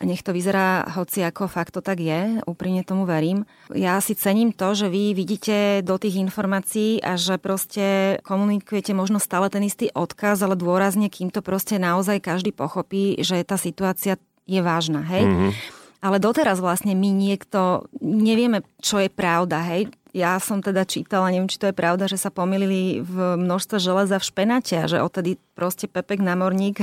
a 0.00 0.08
nech 0.08 0.24
to 0.24 0.32
vyzerá 0.32 0.88
hoci 0.96 1.20
ako 1.20 1.44
fakt 1.44 1.76
to 1.76 1.84
tak 1.84 2.00
je, 2.00 2.40
úprimne 2.48 2.80
tomu 2.80 3.04
verím. 3.04 3.44
Ja 3.68 4.00
si 4.00 4.16
cením 4.16 4.56
to, 4.56 4.72
že 4.72 4.88
vy 4.88 5.12
vidíte 5.12 5.84
do 5.84 6.00
tých 6.00 6.16
informácií 6.16 7.04
a 7.04 7.20
že 7.20 7.36
proste 7.36 8.16
komunikujete 8.24 8.96
možno 8.96 9.20
stále 9.20 9.52
ten 9.52 9.60
istý 9.60 9.92
odkaz, 9.92 10.40
ale 10.40 10.56
dôrazne, 10.56 11.12
kým 11.12 11.28
to 11.28 11.44
proste 11.44 11.76
naozaj 11.76 12.16
každý 12.24 12.48
pochopí, 12.48 13.20
že 13.20 13.44
tá 13.44 13.60
situácia 13.60 14.16
je 14.48 14.60
vážna, 14.64 15.04
hej? 15.04 15.28
Mm-hmm. 15.28 15.79
Ale 16.00 16.16
doteraz 16.16 16.64
vlastne 16.64 16.96
my 16.96 17.12
niekto 17.12 17.84
nevieme, 18.00 18.64
čo 18.80 18.96
je 18.96 19.12
pravda, 19.12 19.60
hej. 19.68 19.92
Ja 20.10 20.42
som 20.42 20.58
teda 20.58 20.82
čítala, 20.82 21.30
neviem, 21.30 21.46
či 21.46 21.60
to 21.60 21.70
je 21.70 21.76
pravda, 21.76 22.10
že 22.10 22.18
sa 22.18 22.34
pomýlili 22.34 22.98
v 22.98 23.38
množstve 23.38 23.78
železa 23.78 24.18
v 24.18 24.26
špenáte 24.26 24.74
a 24.74 24.90
že 24.90 24.98
odtedy 24.98 25.38
proste 25.54 25.86
Pepek 25.86 26.18
námorník 26.18 26.82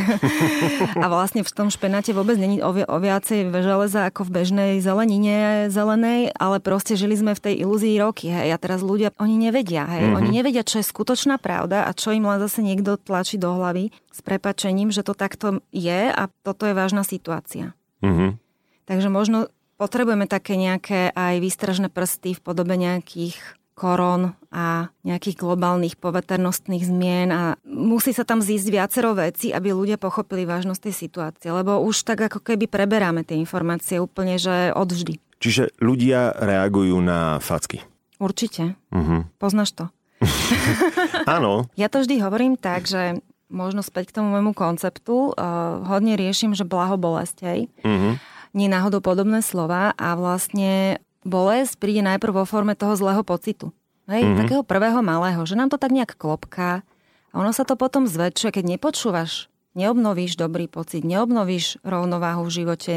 a 1.04 1.06
vlastne 1.12 1.44
v 1.44 1.52
tom 1.52 1.68
špenáte 1.68 2.16
vôbec 2.16 2.40
není 2.40 2.64
o, 2.64 2.72
o 2.72 2.98
viacej 3.04 3.52
železa 3.52 4.08
ako 4.08 4.32
v 4.32 4.32
bežnej 4.32 4.72
zelenine 4.80 5.68
zelenej, 5.68 6.32
ale 6.40 6.64
proste 6.64 6.96
žili 6.96 7.20
sme 7.20 7.36
v 7.36 7.44
tej 7.52 7.68
ilúzii 7.68 8.00
roky, 8.00 8.32
hej. 8.32 8.56
A 8.56 8.58
teraz 8.62 8.80
ľudia, 8.80 9.12
oni 9.20 9.36
nevedia, 9.36 9.84
hej. 9.92 10.08
Mm-hmm. 10.08 10.20
Oni 10.24 10.30
nevedia, 10.32 10.64
čo 10.64 10.80
je 10.80 10.88
skutočná 10.88 11.36
pravda 11.36 11.84
a 11.84 11.92
čo 11.92 12.16
im 12.16 12.24
len 12.24 12.40
zase 12.40 12.64
niekto 12.64 12.96
tlačí 12.96 13.36
do 13.36 13.52
hlavy 13.52 13.92
s 14.08 14.24
prepačením, 14.24 14.88
že 14.88 15.04
to 15.04 15.12
takto 15.12 15.60
je 15.76 16.16
a 16.16 16.32
toto 16.48 16.64
je 16.64 16.72
vážna 16.72 17.04
situácia. 17.04 17.76
Mm-hmm. 18.00 18.47
Takže 18.88 19.12
možno 19.12 19.52
potrebujeme 19.76 20.26
také 20.26 20.56
nejaké 20.56 21.14
aj 21.14 21.44
výstražné 21.44 21.88
prsty 21.92 22.40
v 22.40 22.42
podobe 22.42 22.80
nejakých 22.80 23.38
korón 23.78 24.34
a 24.50 24.90
nejakých 25.06 25.38
globálnych 25.38 26.02
poveternostných 26.02 26.82
zmien 26.82 27.30
a 27.30 27.62
musí 27.62 28.10
sa 28.10 28.26
tam 28.26 28.42
zísť 28.42 28.68
viacero 28.74 29.14
veci, 29.14 29.54
aby 29.54 29.70
ľudia 29.70 30.02
pochopili 30.02 30.50
vážnosť 30.50 30.90
tej 30.90 30.96
situácie, 30.98 31.54
lebo 31.54 31.78
už 31.86 32.02
tak 32.02 32.26
ako 32.26 32.42
keby 32.42 32.66
preberáme 32.66 33.22
tie 33.22 33.38
informácie 33.38 34.02
úplne, 34.02 34.42
že 34.42 34.74
odvždy. 34.74 35.22
Čiže 35.38 35.78
ľudia 35.78 36.34
reagujú 36.34 36.98
na 36.98 37.38
facky. 37.38 37.86
Určite. 38.18 38.74
Uh-huh. 38.90 39.30
Poznáš 39.38 39.78
to? 39.78 39.86
Áno. 41.38 41.70
ja 41.78 41.86
to 41.94 42.02
vždy 42.02 42.18
hovorím 42.26 42.58
tak, 42.58 42.90
že 42.90 43.22
možno 43.54 43.86
späť 43.86 44.10
k 44.10 44.18
tomu 44.18 44.34
môjmu 44.34 44.58
konceptu, 44.58 45.38
uh, 45.38 45.86
hodne 45.86 46.18
riešim, 46.18 46.58
že 46.58 46.66
blaho 46.66 46.98
bolesť, 46.98 47.38
hej. 47.46 47.60
Uh-huh 47.86 48.18
nie 48.56 48.68
náhodou 48.72 49.04
podobné 49.04 49.44
slova 49.44 49.96
a 49.96 50.16
vlastne 50.16 51.02
bolesť 51.28 51.76
príde 51.80 52.06
najprv 52.06 52.44
vo 52.44 52.46
forme 52.48 52.78
toho 52.78 52.96
zlého 52.96 53.24
pocitu. 53.26 53.76
Hej, 54.08 54.24
mm-hmm. 54.24 54.40
takého 54.40 54.64
prvého 54.64 55.04
malého, 55.04 55.44
že 55.44 55.60
nám 55.60 55.68
to 55.68 55.76
tak 55.76 55.92
nejak 55.92 56.16
klopká 56.16 56.88
a 57.32 57.36
ono 57.36 57.52
sa 57.52 57.68
to 57.68 57.76
potom 57.76 58.08
zväčšuje, 58.08 58.56
keď 58.56 58.66
nepočúvaš, 58.80 59.52
neobnovíš 59.76 60.40
dobrý 60.40 60.72
pocit, 60.72 61.04
neobnovíš 61.04 61.84
rovnováhu 61.84 62.48
v 62.48 62.56
živote, 62.64 62.94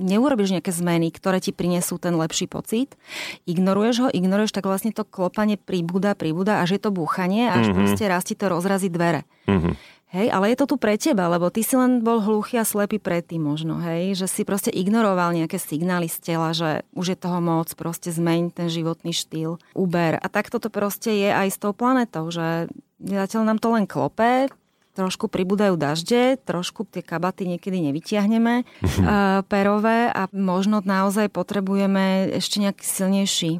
neurobíš 0.00 0.56
nejaké 0.56 0.72
zmeny, 0.74 1.12
ktoré 1.14 1.38
ti 1.38 1.54
prinesú 1.54 2.00
ten 2.00 2.16
lepší 2.18 2.50
pocit, 2.50 2.98
ignoruješ 3.46 3.96
ho, 4.02 4.08
ignoruješ, 4.10 4.56
tak 4.56 4.66
vlastne 4.66 4.90
to 4.90 5.06
klopanie 5.06 5.54
pribúda, 5.54 6.18
pribúda, 6.18 6.64
až 6.64 6.78
je 6.78 6.80
to 6.82 6.90
búchanie, 6.90 7.46
až 7.46 7.70
mm-hmm. 7.70 7.78
proste 7.78 8.04
raz 8.10 8.26
ti 8.26 8.34
to 8.34 8.50
rozrazí 8.50 8.90
dvere. 8.90 9.22
Mm-hmm. 9.46 9.72
Hej, 10.14 10.30
ale 10.30 10.54
je 10.54 10.62
to 10.62 10.70
tu 10.70 10.76
pre 10.78 10.94
teba, 10.94 11.26
lebo 11.26 11.50
ty 11.50 11.66
si 11.66 11.74
len 11.74 11.98
bol 11.98 12.22
hluchý 12.22 12.62
a 12.62 12.64
slepý 12.64 13.02
predtým 13.02 13.42
možno, 13.42 13.82
hej, 13.82 14.14
že 14.14 14.30
si 14.30 14.46
proste 14.46 14.70
ignoroval 14.70 15.34
nejaké 15.34 15.58
signály 15.58 16.06
z 16.06 16.22
tela, 16.22 16.54
že 16.54 16.86
už 16.94 17.12
je 17.12 17.18
toho 17.18 17.42
moc, 17.42 17.74
proste 17.74 18.14
zmeň 18.14 18.54
ten 18.54 18.70
životný 18.70 19.10
štýl, 19.10 19.58
uber. 19.74 20.14
A 20.22 20.26
takto 20.30 20.62
to 20.62 20.70
proste 20.70 21.10
je 21.10 21.34
aj 21.34 21.50
s 21.50 21.58
tou 21.58 21.74
planetou, 21.74 22.30
že 22.30 22.70
zatiaľ 23.02 23.42
nám 23.42 23.58
to 23.58 23.74
len 23.74 23.90
klope, 23.90 24.46
trošku 24.94 25.26
pribúdajú 25.26 25.74
dažde, 25.74 26.38
trošku 26.46 26.86
tie 26.86 27.02
kabaty 27.02 27.50
niekedy 27.50 27.82
nevytiahneme 27.90 28.62
uh, 28.62 29.42
perové 29.50 30.14
a 30.14 30.30
možno 30.30 30.78
naozaj 30.78 31.26
potrebujeme 31.34 32.38
ešte 32.38 32.62
nejaký 32.62 32.86
silnejší 32.86 33.52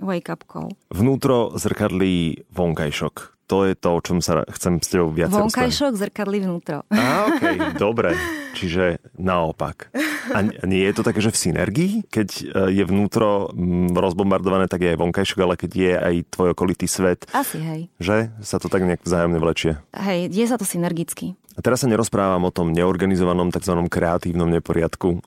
wake-up 0.00 0.48
call. 0.48 0.72
Vnútro 0.88 1.52
zrkadlí 1.52 2.48
vonkajšok 2.48 3.37
to 3.48 3.64
je 3.64 3.72
to, 3.72 3.88
o 3.96 4.00
čom 4.04 4.20
sa 4.20 4.44
chcem 4.52 4.76
s 4.78 4.92
tebou 4.92 5.08
viac 5.08 5.32
Vonkajšok 5.32 5.96
zrkadlí 5.96 6.44
vnútro. 6.44 6.84
Á, 6.92 7.32
okay, 7.32 7.56
dobre. 7.80 8.12
Čiže 8.52 9.00
naopak. 9.16 9.88
A 10.36 10.44
nie 10.68 10.84
je 10.84 10.94
to 10.94 11.02
také, 11.06 11.24
že 11.24 11.32
v 11.32 11.40
synergii? 11.48 11.92
Keď 12.12 12.28
e, 12.28 12.44
je 12.76 12.84
vnútro 12.84 13.48
rozbombardované, 13.96 14.68
tak 14.68 14.84
je 14.84 14.92
aj 14.92 15.00
vonkajšok, 15.00 15.38
ale 15.40 15.54
keď 15.56 15.70
je 15.72 15.92
aj 15.96 16.14
tvoj 16.28 16.48
okolitý 16.52 16.84
svet. 16.84 17.24
Asi, 17.32 17.56
hej. 17.62 17.80
Že 17.96 18.34
sa 18.44 18.60
to 18.60 18.68
tak 18.68 18.84
nejak 18.84 19.00
vzájomne 19.00 19.40
vlečie. 19.40 19.80
Hej, 19.96 20.28
je 20.28 20.44
sa 20.44 20.60
to 20.60 20.68
synergicky. 20.68 21.38
A 21.58 21.62
teraz 21.64 21.82
sa 21.82 21.90
nerozprávam 21.90 22.46
o 22.46 22.54
tom 22.54 22.70
neorganizovanom 22.70 23.50
tzv. 23.50 23.74
kreatívnom 23.90 24.46
neporiadku. 24.46 25.18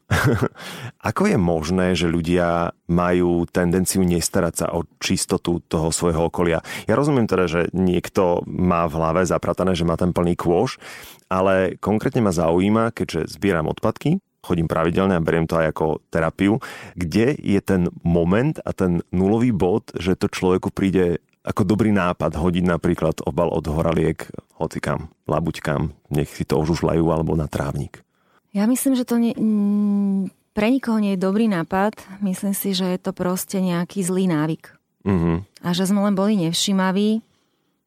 Ako 1.12 1.28
je 1.28 1.36
možné, 1.36 1.92
že 1.92 2.08
ľudia 2.08 2.72
majú 2.88 3.44
tendenciu 3.52 4.08
nestarať 4.08 4.64
sa 4.64 4.68
o 4.72 4.88
čistotu 5.04 5.60
toho 5.68 5.92
svojho 5.92 6.32
okolia? 6.32 6.64
Ja 6.88 6.96
rozumiem 6.96 7.28
teda, 7.28 7.52
že 7.52 7.62
niekto 7.76 8.48
má 8.48 8.88
v 8.88 8.96
hlave 8.96 9.28
zapratané, 9.28 9.76
že 9.76 9.84
má 9.84 10.00
ten 10.00 10.16
plný 10.16 10.40
kôš, 10.40 10.80
ale 11.28 11.76
konkrétne 11.84 12.24
ma 12.24 12.32
zaujíma, 12.32 12.96
keďže 12.96 13.36
zbieram 13.36 13.68
odpadky, 13.68 14.24
chodím 14.40 14.72
pravidelne 14.72 15.20
a 15.20 15.24
beriem 15.24 15.46
to 15.46 15.60
aj 15.60 15.76
ako 15.76 16.00
terapiu, 16.10 16.64
kde 16.96 17.36
je 17.38 17.60
ten 17.60 17.92
moment 18.08 18.56
a 18.64 18.72
ten 18.72 19.04
nulový 19.12 19.52
bod, 19.52 19.92
že 20.00 20.16
to 20.16 20.32
človeku 20.32 20.72
príde 20.72 21.20
ako 21.42 21.62
dobrý 21.66 21.90
nápad 21.90 22.38
hodiť 22.38 22.66
napríklad 22.70 23.26
obal 23.26 23.50
od 23.50 23.66
horaliek 23.66 24.30
hocikam, 24.62 25.10
labuťkam, 25.26 25.90
nech 26.14 26.30
si 26.30 26.46
to 26.46 26.62
ožužlajú 26.62 27.02
alebo 27.10 27.34
na 27.34 27.50
trávnik? 27.50 28.06
Ja 28.54 28.70
myslím, 28.70 28.94
že 28.94 29.08
to 29.08 29.18
nie, 29.18 29.34
pre 30.52 30.68
nikoho 30.68 31.00
nie 31.00 31.16
je 31.16 31.24
dobrý 31.24 31.48
nápad. 31.48 31.96
Myslím 32.20 32.52
si, 32.52 32.76
že 32.76 32.84
je 32.84 33.00
to 33.00 33.16
proste 33.16 33.58
nejaký 33.64 34.04
zlý 34.04 34.28
návyk. 34.28 34.76
Mm-hmm. 35.08 35.66
A 35.66 35.68
že 35.74 35.88
sme 35.88 36.04
len 36.04 36.14
boli 36.14 36.38
nevšimaví, 36.38 37.24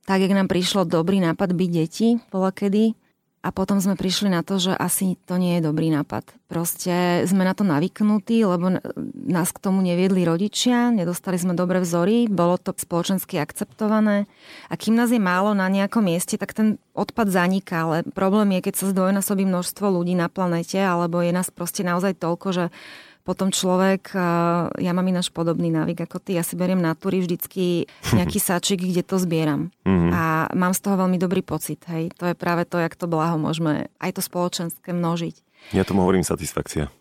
tak 0.08 0.24
jak 0.24 0.32
nám 0.32 0.48
prišlo 0.48 0.88
dobrý 0.88 1.20
nápad 1.20 1.52
byť 1.52 1.70
deti, 1.70 2.08
bola 2.32 2.50
kedy, 2.50 2.96
a 3.44 3.52
potom 3.52 3.76
sme 3.76 3.92
prišli 3.92 4.32
na 4.32 4.40
to, 4.40 4.56
že 4.56 4.72
asi 4.72 5.20
to 5.28 5.36
nie 5.36 5.60
je 5.60 5.68
dobrý 5.68 5.92
nápad. 5.92 6.24
Proste 6.48 7.28
sme 7.28 7.44
na 7.44 7.52
to 7.52 7.60
navyknutí, 7.60 8.40
lebo 8.40 8.80
nás 9.28 9.52
k 9.52 9.60
tomu 9.60 9.84
neviedli 9.84 10.24
rodičia, 10.24 10.88
nedostali 10.88 11.36
sme 11.36 11.52
dobré 11.52 11.84
vzory, 11.84 12.24
bolo 12.24 12.56
to 12.56 12.72
spoločensky 12.72 13.36
akceptované. 13.36 14.24
A 14.72 14.80
kým 14.80 14.96
nás 14.96 15.12
je 15.12 15.20
málo 15.20 15.52
na 15.52 15.68
nejakom 15.68 16.08
mieste, 16.08 16.40
tak 16.40 16.56
ten 16.56 16.80
odpad 16.96 17.28
zaniká, 17.28 17.84
ale 17.84 17.96
problém 18.16 18.56
je, 18.56 18.64
keď 18.64 18.74
sa 18.80 18.90
zdvojnásobí 18.96 19.44
množstvo 19.44 19.92
ľudí 19.92 20.16
na 20.16 20.32
planete, 20.32 20.80
alebo 20.80 21.20
je 21.20 21.36
nás 21.36 21.52
proste 21.52 21.84
naozaj 21.84 22.16
toľko, 22.16 22.48
že 22.48 22.64
potom 23.24 23.48
človek, 23.48 24.12
ja 24.76 24.92
mám 24.92 25.08
ináč 25.08 25.32
podobný 25.32 25.72
návyk 25.72 26.04
ako 26.04 26.20
ty, 26.20 26.36
ja 26.36 26.44
si 26.44 26.60
beriem 26.60 26.78
na 26.78 26.92
túry 26.92 27.24
vždycky 27.24 27.88
nejaký 28.16 28.38
sáčik, 28.38 28.84
kde 28.84 29.00
to 29.00 29.16
zbieram. 29.16 29.72
Mm-hmm. 29.88 30.10
A 30.12 30.52
mám 30.52 30.76
z 30.76 30.80
toho 30.84 31.00
veľmi 31.00 31.16
dobrý 31.16 31.40
pocit, 31.40 31.80
hej. 31.88 32.12
To 32.20 32.28
je 32.28 32.36
práve 32.36 32.68
to, 32.68 32.76
jak 32.76 32.92
to 32.94 33.08
blaho 33.08 33.40
môžeme 33.40 33.88
aj 33.98 34.10
to 34.14 34.22
spoločenské 34.22 34.92
množiť. 34.92 35.34
Ja 35.72 35.88
tomu 35.88 36.04
hovorím 36.04 36.22
satisfakcia. 36.22 36.92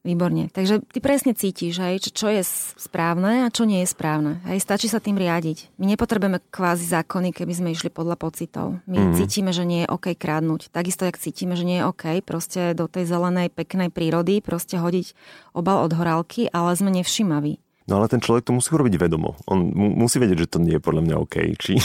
Výborne. 0.00 0.48
Takže 0.48 0.80
ty 0.80 0.98
presne 1.04 1.36
cítiš, 1.36 1.76
hej, 1.76 2.00
čo, 2.00 2.24
čo 2.24 2.26
je 2.32 2.40
správne 2.80 3.44
a 3.44 3.52
čo 3.52 3.68
nie 3.68 3.84
je 3.84 3.92
správne. 3.92 4.40
Hej, 4.48 4.64
stačí 4.64 4.88
sa 4.88 4.96
tým 4.96 5.20
riadiť. 5.20 5.76
My 5.76 5.84
nepotrebujeme 5.92 6.40
kvázi 6.48 6.88
zákony, 6.88 7.36
keby 7.36 7.52
sme 7.52 7.68
išli 7.76 7.92
podľa 7.92 8.16
pocitov. 8.16 8.80
My 8.88 8.96
mm-hmm. 8.96 9.16
cítime, 9.20 9.52
že 9.52 9.68
nie 9.68 9.84
je 9.84 9.92
OK 9.92 10.16
krádnuť. 10.16 10.72
Takisto, 10.72 11.04
jak 11.04 11.20
cítime, 11.20 11.52
že 11.52 11.68
nie 11.68 11.84
je 11.84 11.88
OK 11.92 12.24
proste 12.24 12.72
do 12.72 12.88
tej 12.88 13.12
zelenej, 13.12 13.52
peknej 13.52 13.92
prírody 13.92 14.40
proste 14.40 14.80
hodiť 14.80 15.12
obal 15.52 15.84
od 15.84 15.92
horálky, 15.92 16.48
ale 16.48 16.72
sme 16.80 16.88
nevšimaví. 16.96 17.60
No 17.84 18.00
ale 18.00 18.08
ten 18.08 18.24
človek 18.24 18.48
to 18.48 18.56
musí 18.56 18.72
urobiť 18.72 18.96
vedomo. 18.96 19.36
On 19.44 19.68
mu, 19.68 19.92
musí 20.06 20.16
vedieť, 20.16 20.48
že 20.48 20.52
to 20.56 20.64
nie 20.64 20.78
je 20.78 20.84
podľa 20.84 21.02
mňa 21.04 21.16
OK. 21.20 21.36
Či... 21.60 21.76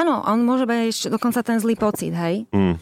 Áno, 0.00 0.20
on 0.28 0.44
môže 0.44 0.68
mať 0.68 0.92
ešte 0.92 1.08
dokonca 1.08 1.40
ten 1.40 1.56
zlý 1.56 1.78
pocit, 1.78 2.12
hej? 2.12 2.44
Mm. 2.52 2.76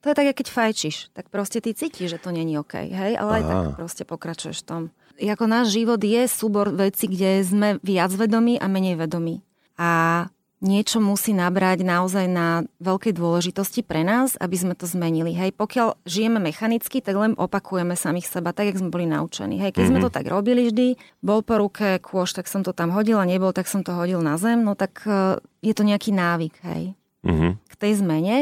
To 0.00 0.08
je 0.08 0.16
tak, 0.16 0.32
keď 0.32 0.48
fajčíš, 0.48 1.12
tak 1.12 1.28
proste 1.28 1.60
ty 1.60 1.76
cítiš, 1.76 2.16
že 2.16 2.18
to 2.18 2.32
není 2.32 2.56
OK, 2.56 2.88
hej? 2.88 3.20
Ale 3.20 3.40
aj 3.40 3.42
Aha. 3.44 3.50
tak 3.50 3.64
proste 3.76 4.02
pokračuješ 4.08 4.64
v 4.64 4.66
tom. 4.66 4.82
ako 5.20 5.44
náš 5.44 5.76
život 5.76 6.00
je 6.00 6.24
súbor 6.24 6.72
veci, 6.72 7.04
kde 7.04 7.44
sme 7.44 7.68
viac 7.84 8.08
vedomí 8.16 8.56
a 8.56 8.64
menej 8.64 8.96
vedomí. 8.96 9.44
A 9.76 10.24
niečo 10.60 11.00
musí 11.00 11.32
nabrať 11.32 11.84
naozaj 11.84 12.28
na 12.28 12.64
veľkej 12.84 13.16
dôležitosti 13.16 13.80
pre 13.80 14.04
nás, 14.04 14.36
aby 14.36 14.56
sme 14.56 14.74
to 14.76 14.84
zmenili. 14.84 15.32
Hej, 15.32 15.56
pokiaľ 15.56 16.00
žijeme 16.04 16.36
mechanicky, 16.40 17.00
tak 17.00 17.16
len 17.16 17.32
opakujeme 17.36 17.96
samých 17.96 18.28
seba, 18.28 18.52
tak, 18.52 18.72
jak 18.72 18.80
sme 18.80 18.92
boli 18.92 19.08
naučení. 19.08 19.56
Hej, 19.60 19.76
keď 19.76 19.88
mm-hmm. 19.88 19.90
sme 19.92 19.98
mhm. 20.00 20.06
to 20.08 20.16
tak 20.16 20.26
robili 20.28 20.62
vždy, 20.68 20.88
bol 21.24 21.40
po 21.40 21.60
ruke 21.60 22.00
kôž, 22.00 22.36
tak 22.36 22.48
som 22.48 22.60
to 22.60 22.76
tam 22.76 22.92
hodila, 22.92 23.24
nebol, 23.24 23.56
tak 23.56 23.68
som 23.68 23.80
to 23.80 23.96
hodil 23.96 24.20
na 24.20 24.36
zem, 24.36 24.60
no 24.64 24.76
tak 24.76 25.00
uh, 25.08 25.40
je 25.64 25.72
to 25.72 25.84
nejaký 25.84 26.12
návyk, 26.12 26.54
hej. 26.64 26.96
Mm-hmm. 27.20 27.52
K 27.68 27.74
tej 27.76 27.92
zmene, 28.00 28.36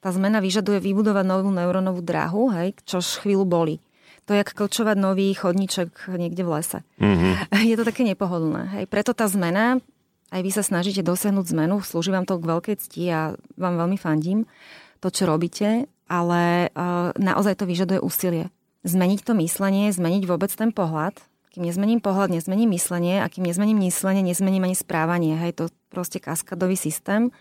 tá 0.00 0.08
zmena 0.10 0.40
vyžaduje 0.40 0.80
vybudovať 0.80 1.24
novú 1.28 1.52
neurónovú 1.52 2.00
dráhu, 2.00 2.48
hej, 2.56 2.76
čož 2.88 3.20
chvíľu 3.24 3.44
boli. 3.44 3.76
To 4.28 4.36
je 4.36 4.40
ako 4.40 4.64
klčovať 4.64 4.96
nový 4.96 5.32
chodníček 5.34 6.08
niekde 6.16 6.46
v 6.46 6.50
lese. 6.60 6.78
Mm-hmm. 7.02 7.32
Je 7.70 7.74
to 7.74 7.82
také 7.82 8.06
nepohodlné. 8.06 8.62
Hej. 8.78 8.84
Preto 8.86 9.10
tá 9.10 9.26
zmena 9.26 9.82
aj 10.30 10.40
vy 10.46 10.50
sa 10.54 10.62
snažíte 10.62 11.02
dosiahnuť 11.02 11.50
zmenu, 11.50 11.82
slúži 11.82 12.14
vám 12.14 12.22
to 12.22 12.38
k 12.38 12.46
veľkej 12.46 12.76
cti 12.78 13.02
a 13.10 13.34
vám 13.58 13.74
veľmi 13.74 13.98
fandím 13.98 14.46
to, 15.02 15.10
čo 15.10 15.26
robíte, 15.26 15.90
ale 16.06 16.70
uh, 16.70 17.10
naozaj 17.18 17.58
to 17.58 17.66
vyžaduje 17.66 17.98
úsilie. 17.98 18.54
Zmeniť 18.86 19.26
to 19.26 19.34
myslenie, 19.42 19.90
zmeniť 19.90 20.22
vôbec 20.30 20.48
ten 20.54 20.70
pohľad. 20.70 21.18
Kým 21.50 21.66
nezmením 21.66 21.98
pohľad, 21.98 22.30
nezmením 22.30 22.70
myslenie 22.78 23.18
a 23.18 23.26
kým 23.26 23.42
nezmením 23.42 23.82
myslenie, 23.82 24.22
nezmením 24.22 24.70
ani 24.70 24.76
správanie. 24.78 25.34
Hej, 25.34 25.58
to 25.58 25.64
proste 25.90 26.22
kaskadový 26.22 26.78
systém. 26.78 27.34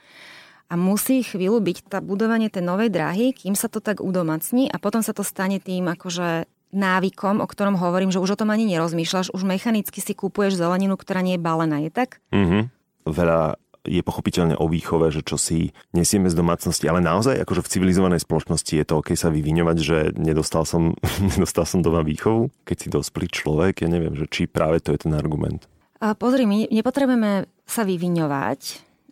A 0.69 0.77
musí 0.77 1.25
chvíľu 1.25 1.65
byť 1.65 1.89
tá 1.89 1.97
budovanie 1.97 2.53
tej 2.53 2.61
novej 2.61 2.93
dráhy, 2.93 3.33
kým 3.33 3.57
sa 3.57 3.67
to 3.67 3.81
tak 3.81 4.05
udomacní 4.05 4.69
a 4.69 4.77
potom 4.77 5.01
sa 5.01 5.17
to 5.17 5.25
stane 5.25 5.57
tým 5.57 5.89
akože 5.89 6.45
návykom, 6.69 7.41
o 7.41 7.49
ktorom 7.49 7.81
hovorím, 7.81 8.13
že 8.13 8.21
už 8.21 8.37
o 8.37 8.39
tom 8.45 8.53
ani 8.53 8.69
nerozmýšľaš, 8.69 9.33
už 9.33 9.41
mechanicky 9.41 9.97
si 9.97 10.13
kúpuješ 10.13 10.61
zeleninu, 10.61 10.93
ktorá 10.93 11.25
nie 11.25 11.35
je 11.35 11.41
balená, 11.41 11.81
je 11.81 11.89
tak? 11.89 12.21
Mm-hmm 12.29 12.79
veľa 13.09 13.57
je 13.87 14.03
pochopiteľne 14.03 14.59
o 14.59 14.67
výchove, 14.67 15.07
že 15.09 15.23
čo 15.23 15.39
si 15.39 15.71
nesieme 15.95 16.27
z 16.27 16.35
domácnosti, 16.35 16.85
ale 16.85 16.99
naozaj 16.99 17.41
akože 17.41 17.63
v 17.63 17.71
civilizovanej 17.73 18.21
spoločnosti 18.21 18.73
je 18.75 18.85
to 18.85 18.99
OK 18.99 19.15
sa 19.15 19.31
vyviňovať, 19.31 19.77
že 19.79 19.97
nedostal 20.19 20.67
som, 20.67 20.93
nedostal 21.33 21.63
som 21.63 21.79
doma 21.79 22.03
výchovu, 22.03 22.51
keď 22.67 22.75
si 22.75 22.87
dospelý 22.91 23.27
človek, 23.31 23.81
ja 23.81 23.89
neviem, 23.89 24.13
že 24.13 24.27
či 24.27 24.51
práve 24.51 24.83
to 24.83 24.91
je 24.91 25.07
ten 25.07 25.15
argument. 25.15 25.65
A 25.99 26.15
pozri, 26.15 26.47
my 26.47 26.67
nepotrebujeme 26.71 27.47
sa 27.63 27.83
vyviňovať, 27.83 28.59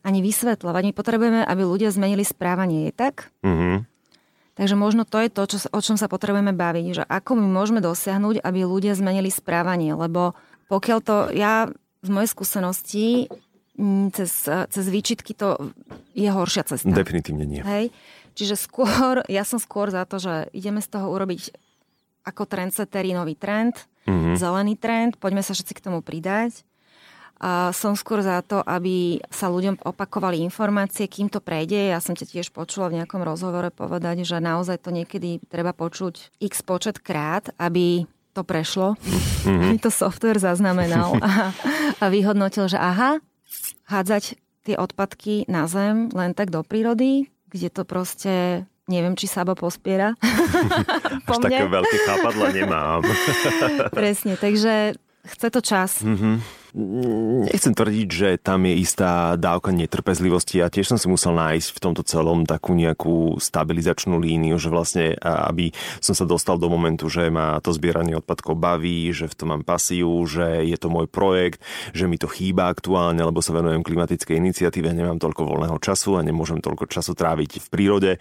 ani 0.08 0.24
vysvetľovať, 0.24 0.84
my 0.88 0.94
potrebujeme, 0.96 1.42
aby 1.44 1.62
ľudia 1.68 1.92
zmenili 1.92 2.24
správanie, 2.24 2.88
je 2.88 2.94
tak? 2.96 3.36
Mm-hmm. 3.44 3.84
Takže 4.56 4.76
možno 4.80 5.04
to 5.04 5.20
je 5.20 5.30
to, 5.30 5.44
čo, 5.46 5.58
o 5.68 5.80
čom 5.84 6.00
sa 6.00 6.08
potrebujeme 6.08 6.56
baviť, 6.56 6.86
že 6.96 7.04
ako 7.04 7.36
my 7.36 7.46
môžeme 7.52 7.84
dosiahnuť, 7.84 8.40
aby 8.40 8.60
ľudia 8.64 8.96
zmenili 8.96 9.30
správanie, 9.30 9.94
lebo 9.94 10.34
pokiaľ 10.72 11.00
to, 11.04 11.16
ja 11.36 11.68
z 12.02 12.10
mojej 12.10 12.30
skúsenosti 12.32 13.28
Mm, 13.78 14.10
cez, 14.10 14.50
cez 14.50 14.86
výčitky 14.90 15.38
to 15.38 15.54
je 16.18 16.26
horšia 16.26 16.66
cesta. 16.66 16.90
Definitívne 16.90 17.46
nie. 17.46 17.62
Hej? 17.62 17.94
Čiže 18.34 18.58
skôr, 18.58 19.22
ja 19.30 19.46
som 19.46 19.62
skôr 19.62 19.94
za 19.94 20.04
to, 20.10 20.18
že 20.18 20.50
ideme 20.52 20.82
z 20.82 20.90
toho 20.98 21.14
urobiť 21.14 21.54
ako 22.26 22.44
trendsettery 22.44 23.14
nový 23.14 23.38
trend, 23.38 23.88
mm-hmm. 24.10 24.36
zelený 24.36 24.76
trend, 24.82 25.16
poďme 25.22 25.46
sa 25.46 25.54
všetci 25.56 25.78
k 25.78 25.84
tomu 25.86 26.04
pridať. 26.04 26.67
A 27.38 27.70
som 27.70 27.94
skôr 27.94 28.26
za 28.26 28.42
to, 28.42 28.66
aby 28.66 29.22
sa 29.30 29.48
ľuďom 29.48 29.86
opakovali 29.86 30.42
informácie, 30.42 31.06
kým 31.06 31.30
to 31.30 31.38
prejde. 31.38 31.94
Ja 31.94 32.02
som 32.02 32.18
ťa 32.18 32.26
tiež 32.26 32.50
počula 32.50 32.90
v 32.90 33.02
nejakom 33.02 33.22
rozhovore 33.22 33.70
povedať, 33.70 34.26
že 34.26 34.42
naozaj 34.42 34.82
to 34.82 34.90
niekedy 34.90 35.38
treba 35.46 35.74
počuť 35.74 36.42
x 36.42 36.66
počet 36.66 36.98
krát, 36.98 37.54
aby 37.62 38.10
to 38.34 38.42
prešlo, 38.42 38.98
mm-hmm. 38.98 39.74
aby 39.74 39.78
to 39.86 39.94
software 39.94 40.38
zaznamenal 40.38 41.18
a, 41.22 41.54
a 41.98 42.06
vyhodnotil, 42.10 42.70
že 42.70 42.78
aha, 42.78 43.22
hádzať 43.90 44.38
tie 44.68 44.76
odpadky 44.76 45.48
na 45.48 45.66
zem 45.66 46.12
len 46.12 46.36
tak 46.38 46.54
do 46.54 46.62
prírody, 46.62 47.32
kde 47.50 47.70
to 47.72 47.88
proste 47.88 48.68
neviem, 48.88 49.20
či 49.20 49.28
Sabo 49.28 49.54
pospiera. 49.54 50.16
po 51.28 51.38
Až 51.38 51.44
také 51.44 51.68
veľké 51.68 51.98
chápadla 52.08 52.48
nemám. 52.56 53.02
Presne, 54.00 54.40
takže 54.40 54.96
chce 55.28 55.48
to 55.52 55.60
čas. 55.60 55.92
Mm-hmm. 56.02 56.36
Nechcem 56.78 57.74
tvrdiť, 57.74 58.10
že 58.14 58.30
tam 58.38 58.70
je 58.70 58.78
istá 58.78 59.34
dávka 59.34 59.74
netrpezlivosti 59.74 60.62
a 60.62 60.70
tiež 60.70 60.94
som 60.94 61.02
si 61.02 61.10
musel 61.10 61.34
nájsť 61.34 61.74
v 61.74 61.82
tomto 61.82 62.06
celom 62.06 62.46
takú 62.46 62.78
nejakú 62.78 63.42
stabilizačnú 63.42 64.22
líniu, 64.22 64.62
že 64.62 64.70
vlastne 64.70 65.18
aby 65.18 65.74
som 65.98 66.14
sa 66.14 66.30
dostal 66.30 66.62
do 66.62 66.70
momentu, 66.70 67.10
že 67.10 67.34
ma 67.34 67.58
to 67.66 67.74
zbieranie 67.74 68.14
odpadkov 68.14 68.54
baví, 68.54 69.10
že 69.10 69.26
v 69.26 69.34
tom 69.34 69.58
mám 69.58 69.66
pasiu, 69.66 70.22
že 70.30 70.70
je 70.70 70.78
to 70.78 70.94
môj 70.94 71.10
projekt, 71.10 71.66
že 71.98 72.06
mi 72.06 72.22
to 72.22 72.30
chýba 72.30 72.70
aktuálne, 72.70 73.26
lebo 73.26 73.42
sa 73.42 73.58
venujem 73.58 73.82
klimatickej 73.82 74.38
iniciatíve, 74.38 74.94
nemám 74.94 75.18
toľko 75.18 75.50
voľného 75.50 75.82
času 75.82 76.22
a 76.22 76.22
nemôžem 76.22 76.62
toľko 76.62 76.86
času 76.94 77.18
tráviť 77.18 77.58
v 77.58 77.68
prírode. 77.74 78.12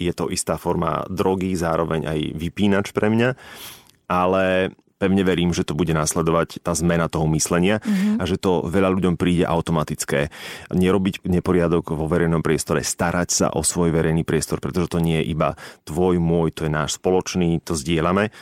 Je 0.00 0.12
to 0.16 0.32
istá 0.32 0.56
forma 0.56 1.04
drogy, 1.12 1.52
zároveň 1.52 2.08
aj 2.08 2.18
vypínač 2.32 2.96
pre 2.96 3.12
mňa 3.12 3.30
ale 4.06 4.70
pevne 4.96 5.22
verím, 5.22 5.52
že 5.52 5.64
to 5.64 5.76
bude 5.76 5.92
následovať 5.92 6.64
tá 6.64 6.72
zmena 6.72 7.06
toho 7.06 7.28
myslenia 7.36 7.80
mm-hmm. 7.84 8.20
a 8.20 8.22
že 8.24 8.40
to 8.40 8.64
veľa 8.66 8.92
ľuďom 8.96 9.14
príde 9.20 9.44
automatické. 9.44 10.32
Nerobiť 10.72 11.24
neporiadok 11.28 11.92
vo 11.92 12.08
verejnom 12.08 12.40
priestore, 12.40 12.80
starať 12.80 13.28
sa 13.28 13.46
o 13.52 13.60
svoj 13.60 13.92
verejný 13.92 14.24
priestor, 14.24 14.58
pretože 14.58 14.92
to 14.92 14.98
nie 14.98 15.20
je 15.22 15.30
iba 15.36 15.54
tvoj, 15.84 16.16
môj, 16.16 16.56
to 16.56 16.64
je 16.66 16.72
náš 16.72 16.96
spoločný, 16.96 17.60
to 17.60 17.76
zdieľame. 17.76 18.32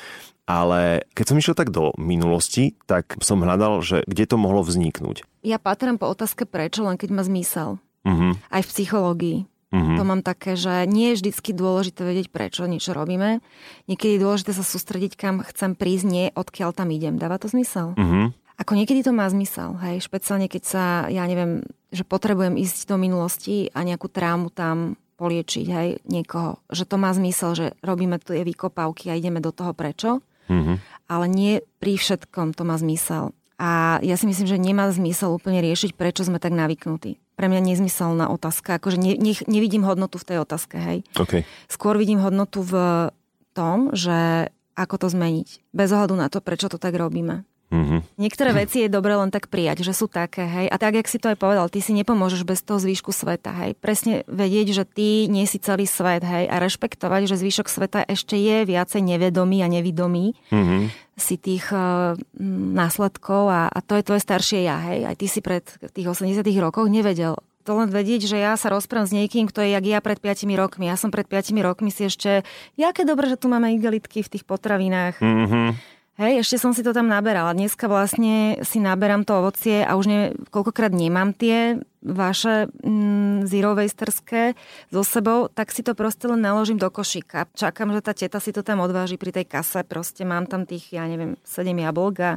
Ale 0.44 1.08
keď 1.16 1.24
som 1.24 1.40
išiel 1.40 1.56
tak 1.56 1.72
do 1.72 1.96
minulosti, 1.96 2.76
tak 2.84 3.16
som 3.24 3.40
hľadal, 3.40 3.80
že 3.80 4.04
kde 4.04 4.28
to 4.28 4.36
mohlo 4.36 4.60
vzniknúť. 4.60 5.24
Ja 5.40 5.56
patrám 5.56 5.96
po 5.96 6.04
otázke 6.12 6.44
prečo, 6.44 6.84
len 6.84 7.00
keď 7.00 7.10
má 7.16 7.24
zmysel. 7.24 7.80
Mm-hmm. 8.04 8.32
Aj 8.52 8.60
v 8.60 8.68
psychológii. 8.68 9.38
Mm-hmm. 9.74 9.96
To 9.98 10.02
mám 10.06 10.22
také, 10.22 10.54
že 10.54 10.86
nie 10.86 11.12
je 11.12 11.18
vždycky 11.18 11.50
dôležité 11.50 12.06
vedieť, 12.06 12.30
prečo 12.30 12.70
niečo 12.70 12.94
robíme. 12.94 13.42
Niekedy 13.90 14.16
je 14.16 14.22
dôležité 14.22 14.54
sa 14.54 14.62
sústrediť, 14.62 15.18
kam 15.18 15.42
chcem 15.42 15.74
prísť, 15.74 16.06
nie 16.06 16.24
odkiaľ 16.30 16.70
tam 16.70 16.94
idem. 16.94 17.18
Dáva 17.18 17.42
to 17.42 17.50
zmysel? 17.50 17.98
Mm-hmm. 17.98 18.38
Ako 18.54 18.78
niekedy 18.78 19.02
to 19.02 19.10
má 19.10 19.26
zmysel, 19.26 19.74
hej, 19.82 19.98
špeciálne 19.98 20.46
keď 20.46 20.62
sa, 20.62 20.84
ja 21.10 21.26
neviem, 21.26 21.66
že 21.90 22.06
potrebujem 22.06 22.54
ísť 22.54 22.86
do 22.86 22.94
minulosti 22.94 23.66
a 23.74 23.82
nejakú 23.82 24.06
trámu 24.06 24.54
tam 24.54 24.94
poliečiť, 25.18 25.66
hej, 25.66 25.88
niekoho. 26.06 26.62
Že 26.70 26.84
to 26.86 26.96
má 27.02 27.10
zmysel, 27.10 27.50
že 27.58 27.66
robíme 27.82 28.22
tu 28.22 28.30
je 28.30 28.46
vykopávky 28.46 29.10
a 29.10 29.18
ideme 29.18 29.42
do 29.42 29.50
toho 29.50 29.74
prečo, 29.74 30.22
mm-hmm. 30.46 30.76
ale 31.10 31.26
nie 31.26 31.66
pri 31.82 31.98
všetkom 31.98 32.54
to 32.54 32.62
má 32.62 32.78
zmysel. 32.78 33.34
A 33.58 33.98
ja 34.06 34.14
si 34.14 34.30
myslím, 34.30 34.46
že 34.46 34.54
nemá 34.54 34.86
zmysel 34.94 35.34
úplne 35.34 35.58
riešiť, 35.58 35.98
prečo 35.98 36.22
sme 36.22 36.38
tak 36.38 36.54
navyknutí 36.54 37.23
pre 37.34 37.46
mňa 37.50 37.60
nezmyselná 37.74 38.30
otázka. 38.30 38.78
Akože 38.78 38.98
ne, 38.98 39.18
ne, 39.18 39.34
nevidím 39.46 39.82
hodnotu 39.82 40.18
v 40.18 40.26
tej 40.26 40.38
otázke, 40.42 40.78
hej. 40.78 40.98
Okay. 41.18 41.42
Skôr 41.66 41.98
vidím 41.98 42.22
hodnotu 42.22 42.62
v 42.62 42.74
tom, 43.54 43.90
že 43.94 44.50
ako 44.74 45.06
to 45.06 45.06
zmeniť. 45.10 45.70
Bez 45.70 45.94
ohľadu 45.94 46.14
na 46.18 46.26
to, 46.26 46.42
prečo 46.42 46.66
to 46.66 46.78
tak 46.78 46.98
robíme. 46.98 47.46
Mm-hmm. 47.74 48.00
Niektoré 48.22 48.50
veci 48.62 48.86
je 48.86 48.88
dobre 48.92 49.18
len 49.18 49.34
tak 49.34 49.50
prijať, 49.50 49.82
že 49.82 49.92
sú 49.92 50.06
také, 50.06 50.46
hej. 50.46 50.66
A 50.70 50.78
tak, 50.78 50.94
jak 50.94 51.10
si 51.10 51.18
to 51.18 51.34
aj 51.34 51.38
povedal, 51.38 51.66
ty 51.66 51.82
si 51.82 51.90
nepomôžeš 51.90 52.46
bez 52.46 52.62
toho 52.62 52.78
zvýšku 52.78 53.10
sveta, 53.10 53.50
hej. 53.66 53.74
Presne 53.74 54.22
vedieť, 54.30 54.66
že 54.70 54.84
ty 54.86 55.26
nie 55.26 55.44
si 55.50 55.58
celý 55.58 55.90
svet, 55.90 56.22
hej. 56.22 56.46
A 56.46 56.62
rešpektovať, 56.62 57.26
že 57.26 57.40
zvýšok 57.42 57.66
sveta 57.66 58.00
ešte 58.06 58.38
je 58.38 58.62
viacej 58.62 59.02
nevedomý 59.02 59.66
a 59.66 59.68
nevidomý. 59.68 60.38
Mm-hmm. 60.54 60.82
Si 61.14 61.38
tých 61.38 61.70
uh, 61.70 62.18
následkov 62.74 63.46
a, 63.46 63.70
a 63.70 63.78
to 63.82 63.94
je 63.94 64.06
tvoje 64.06 64.22
staršie 64.22 64.66
ja, 64.66 64.78
hej. 64.90 65.06
Aj 65.10 65.14
ty 65.18 65.26
si 65.26 65.42
pred 65.42 65.66
tých 65.90 66.06
80 66.06 66.46
rokoch 66.62 66.86
nevedel 66.86 67.34
to 67.64 67.80
len 67.80 67.88
vedieť, 67.88 68.28
že 68.28 68.36
ja 68.36 68.60
sa 68.60 68.68
rozprávam 68.68 69.08
s 69.08 69.16
niekým, 69.16 69.48
kto 69.48 69.64
je 69.64 69.72
jak 69.72 69.88
ja 69.88 70.04
pred 70.04 70.20
5 70.20 70.44
rokmi. 70.52 70.84
Ja 70.84 71.00
som 71.00 71.08
pred 71.08 71.24
5 71.24 71.48
rokmi 71.64 71.88
si 71.88 72.04
ešte, 72.12 72.44
jaké 72.76 73.08
dobré, 73.08 73.32
že 73.32 73.40
tu 73.40 73.48
máme 73.48 73.72
igelitky 73.72 74.20
v 74.20 74.28
tých 74.36 74.44
potravinách. 74.44 75.16
Mm-hmm 75.16 75.93
Hej, 76.14 76.46
ešte 76.46 76.62
som 76.62 76.70
si 76.70 76.86
to 76.86 76.94
tam 76.94 77.10
naberala. 77.10 77.58
Dneska 77.58 77.90
vlastne 77.90 78.62
si 78.62 78.78
naberám 78.78 79.26
to 79.26 79.34
ovocie 79.34 79.82
a 79.82 79.98
už 79.98 80.06
ne, 80.06 80.20
koľkokrát 80.54 80.94
nemám 80.94 81.34
tie 81.34 81.82
vaše 82.06 82.70
mm, 82.86 83.50
zero 83.50 83.74
wasterské 83.74 84.54
so 84.94 85.02
sebou, 85.02 85.50
tak 85.50 85.74
si 85.74 85.82
to 85.82 85.98
proste 85.98 86.30
len 86.30 86.38
naložím 86.38 86.78
do 86.78 86.86
košíka. 86.86 87.50
Čakám, 87.58 87.90
že 87.98 88.00
tá 88.06 88.14
teta 88.14 88.38
si 88.38 88.54
to 88.54 88.62
tam 88.62 88.78
odváži 88.86 89.18
pri 89.18 89.34
tej 89.34 89.50
kase. 89.50 89.82
Proste 89.82 90.22
mám 90.22 90.46
tam 90.46 90.70
tých, 90.70 90.94
ja 90.94 91.02
neviem, 91.10 91.34
7 91.42 91.74
jablk 91.74 92.16
a 92.22 92.32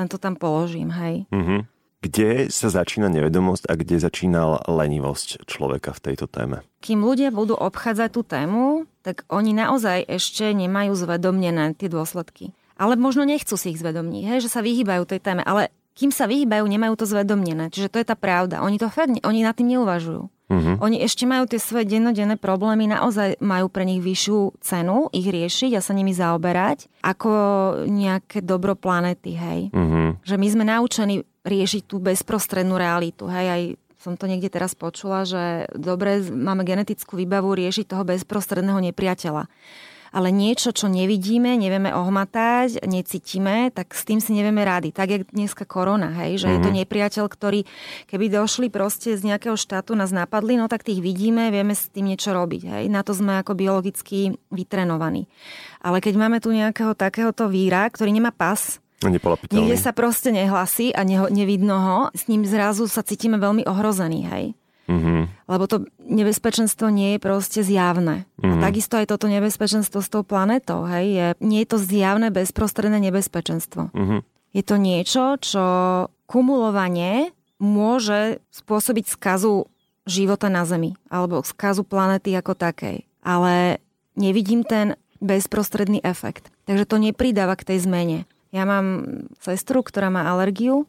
len 0.00 0.06
to 0.08 0.16
tam 0.16 0.40
položím, 0.40 0.88
hej. 0.88 1.28
Mm-hmm. 1.28 1.60
Kde 2.08 2.48
sa 2.48 2.72
začína 2.72 3.12
nevedomosť 3.12 3.68
a 3.68 3.76
kde 3.76 4.00
začína 4.00 4.64
lenivosť 4.64 5.44
človeka 5.44 5.92
v 5.92 6.00
tejto 6.08 6.24
téme? 6.24 6.64
Kým 6.80 7.04
ľudia 7.04 7.28
budú 7.28 7.52
obchádzať 7.52 8.08
tú 8.16 8.24
tému, 8.24 8.88
tak 9.04 9.28
oni 9.28 9.52
naozaj 9.52 10.08
ešte 10.08 10.56
nemajú 10.56 10.96
zvedomnené 10.96 11.76
tie 11.76 11.92
dôsledky 11.92 12.56
ale 12.78 12.98
možno 12.98 13.22
nechcú 13.22 13.54
si 13.54 13.74
ich 13.74 13.80
zvedomniť, 13.80 14.22
hej, 14.26 14.38
že 14.44 14.52
sa 14.52 14.60
vyhýbajú 14.62 15.06
tej 15.06 15.20
téme, 15.22 15.42
ale 15.46 15.70
kým 15.94 16.10
sa 16.10 16.26
vyhýbajú, 16.26 16.66
nemajú 16.66 16.94
to 16.98 17.06
zvedomnené. 17.06 17.70
Čiže 17.70 17.90
to 17.90 17.98
je 18.02 18.06
tá 18.06 18.18
pravda. 18.18 18.66
Oni 18.66 18.82
to 18.82 18.90
fakt, 18.90 19.14
oni 19.14 19.46
nad 19.46 19.54
tým 19.54 19.78
neuvažujú. 19.78 20.26
Uh-huh. 20.44 20.76
Oni 20.82 21.00
ešte 21.00 21.24
majú 21.24 21.48
tie 21.48 21.56
svoje 21.56 21.88
dennodenné 21.88 22.36
problémy, 22.36 22.84
naozaj 22.90 23.40
majú 23.40 23.72
pre 23.72 23.88
nich 23.88 24.02
vyššiu 24.04 24.60
cenu 24.60 25.08
ich 25.14 25.24
riešiť 25.24 25.72
a 25.72 25.80
sa 25.80 25.96
nimi 25.96 26.12
zaoberať, 26.12 26.90
ako 27.00 27.30
nejaké 27.88 28.44
dobro 28.44 28.76
planety, 28.76 29.38
hej. 29.38 29.60
Uh-huh. 29.72 30.18
Že 30.20 30.36
my 30.36 30.46
sme 30.50 30.64
naučení 30.68 31.24
riešiť 31.46 31.82
tú 31.88 31.96
bezprostrednú 32.02 32.76
realitu, 32.76 33.24
hej, 33.30 33.46
aj 33.48 33.62
som 34.04 34.20
to 34.20 34.28
niekde 34.28 34.52
teraz 34.52 34.76
počula, 34.76 35.24
že 35.24 35.64
dobre, 35.72 36.20
máme 36.20 36.60
genetickú 36.60 37.16
výbavu 37.16 37.56
riešiť 37.56 37.88
toho 37.88 38.04
bezprostredného 38.04 38.92
nepriateľa 38.92 39.48
ale 40.14 40.30
niečo, 40.30 40.70
čo 40.70 40.86
nevidíme, 40.86 41.58
nevieme 41.58 41.90
ohmatať, 41.90 42.86
necítime, 42.86 43.74
tak 43.74 43.90
s 43.90 44.06
tým 44.06 44.22
si 44.22 44.30
nevieme 44.30 44.62
rady. 44.62 44.94
Tak 44.94 45.06
je 45.10 45.18
dneska 45.26 45.66
korona, 45.66 46.14
hej, 46.22 46.38
že 46.38 46.46
mm-hmm. 46.46 46.54
je 46.54 46.60
to 46.62 46.70
mhm. 46.70 46.76
nepriateľ, 46.86 47.24
ktorý, 47.26 47.60
keby 48.06 48.30
došli 48.30 48.70
proste 48.70 49.18
z 49.18 49.26
nejakého 49.26 49.58
štátu, 49.58 49.98
nás 49.98 50.14
napadli, 50.14 50.54
no 50.54 50.70
tak 50.70 50.86
tých 50.86 51.02
vidíme, 51.02 51.50
vieme 51.50 51.74
s 51.74 51.90
tým 51.90 52.06
niečo 52.06 52.30
robiť. 52.30 52.62
Hej. 52.70 52.84
Na 52.94 53.02
to 53.02 53.10
sme 53.10 53.42
ako 53.42 53.58
biologicky 53.58 54.38
vytrenovaní. 54.54 55.26
Ale 55.82 55.98
keď 55.98 56.14
máme 56.14 56.38
tu 56.38 56.54
nejakého 56.54 56.94
takéhoto 56.94 57.50
víra, 57.50 57.90
ktorý 57.90 58.14
nemá 58.14 58.30
pas, 58.30 58.78
Nikde 59.52 59.76
sa 59.76 59.92
proste 59.92 60.32
nehlasí 60.32 60.96
a 60.96 61.04
neho, 61.04 61.28
nevidno 61.28 61.76
ho. 61.76 61.98
S 62.16 62.24
ním 62.24 62.48
zrazu 62.48 62.88
sa 62.88 63.04
cítime 63.04 63.36
veľmi 63.36 63.68
ohrození, 63.68 64.24
hej. 64.24 64.56
Mm-hmm. 64.84 65.48
Lebo 65.48 65.64
to 65.64 65.88
nebezpečenstvo 66.04 66.92
nie 66.92 67.16
je 67.16 67.18
proste 67.20 67.60
zjavné. 67.64 68.28
Mm-hmm. 68.38 68.60
A 68.60 68.64
takisto 68.68 69.00
aj 69.00 69.08
toto 69.08 69.26
nebezpečenstvo 69.28 70.04
s 70.04 70.08
tou 70.12 70.22
planetou, 70.22 70.84
hej, 70.84 71.06
je, 71.08 71.26
nie 71.40 71.64
je 71.64 71.68
to 71.72 71.78
zjavné 71.80 72.28
bezprostredné 72.28 73.00
nebezpečenstvo. 73.00 73.92
Mm-hmm. 73.92 74.20
Je 74.54 74.62
to 74.62 74.76
niečo, 74.78 75.22
čo 75.40 75.64
kumulovanie 76.28 77.34
môže 77.58 78.44
spôsobiť 78.52 79.08
skazu 79.08 79.66
života 80.04 80.52
na 80.52 80.68
Zemi, 80.68 80.94
alebo 81.08 81.40
skazu 81.40 81.82
planety 81.82 82.36
ako 82.36 82.52
takej. 82.52 83.08
Ale 83.24 83.80
nevidím 84.14 84.62
ten 84.62 85.00
bezprostredný 85.24 86.04
efekt. 86.04 86.52
Takže 86.68 86.84
to 86.84 86.96
nepridáva 87.00 87.56
k 87.56 87.74
tej 87.74 87.88
zmene. 87.88 88.18
Ja 88.54 88.68
mám 88.68 89.08
sestru, 89.42 89.82
ktorá 89.82 90.12
má 90.12 90.28
alergiu 90.28 90.86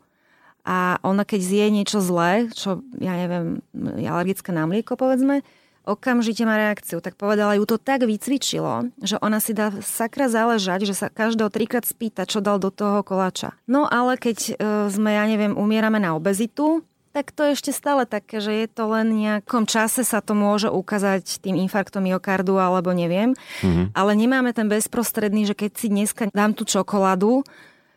a 0.65 0.97
ona 1.05 1.21
keď 1.21 1.39
zje 1.45 1.65
niečo 1.69 2.01
zlé, 2.01 2.49
čo 2.51 2.81
ja 2.97 3.13
neviem, 3.13 3.61
je 3.71 4.09
alergické 4.09 4.49
na 4.49 4.65
mlieko 4.65 4.97
povedzme, 4.97 5.45
okamžite 5.85 6.43
má 6.43 6.57
reakciu. 6.57 6.99
Tak 6.99 7.15
povedala, 7.15 7.55
ju 7.55 7.63
to 7.69 7.77
tak 7.77 8.03
vycvičilo, 8.03 8.89
že 8.99 9.21
ona 9.21 9.37
si 9.37 9.53
dá 9.53 9.69
sakra 9.85 10.27
záležať, 10.27 10.89
že 10.89 10.97
sa 10.97 11.13
každého 11.13 11.53
trikrát 11.53 11.85
spýta, 11.85 12.25
čo 12.25 12.41
dal 12.41 12.57
do 12.57 12.73
toho 12.73 13.05
koláča. 13.05 13.53
No 13.69 13.85
ale 13.85 14.17
keď 14.17 14.37
e, 14.41 14.53
sme, 14.89 15.13
ja 15.13 15.29
neviem, 15.29 15.53
umierame 15.53 16.01
na 16.01 16.17
obezitu, 16.17 16.81
tak 17.15 17.31
to 17.31 17.47
je 17.47 17.55
ešte 17.55 17.71
stále 17.71 18.03
také, 18.03 18.43
že 18.43 18.51
je 18.51 18.67
to 18.67 18.91
len 18.91 19.15
nejakom 19.15 19.63
čase 19.63 20.03
sa 20.03 20.19
to 20.19 20.35
môže 20.35 20.67
ukázať 20.67 21.39
tým 21.39 21.55
infarktom 21.63 22.03
myokardu 22.03 22.59
alebo 22.59 22.91
neviem. 22.91 23.31
Mm-hmm. 23.63 23.95
Ale 23.95 24.11
nemáme 24.19 24.51
ten 24.51 24.67
bezprostredný, 24.67 25.47
že 25.47 25.55
keď 25.55 25.71
si 25.79 25.87
dneska 25.87 26.27
dám 26.35 26.51
tú 26.51 26.67
čokoládu, 26.67 27.47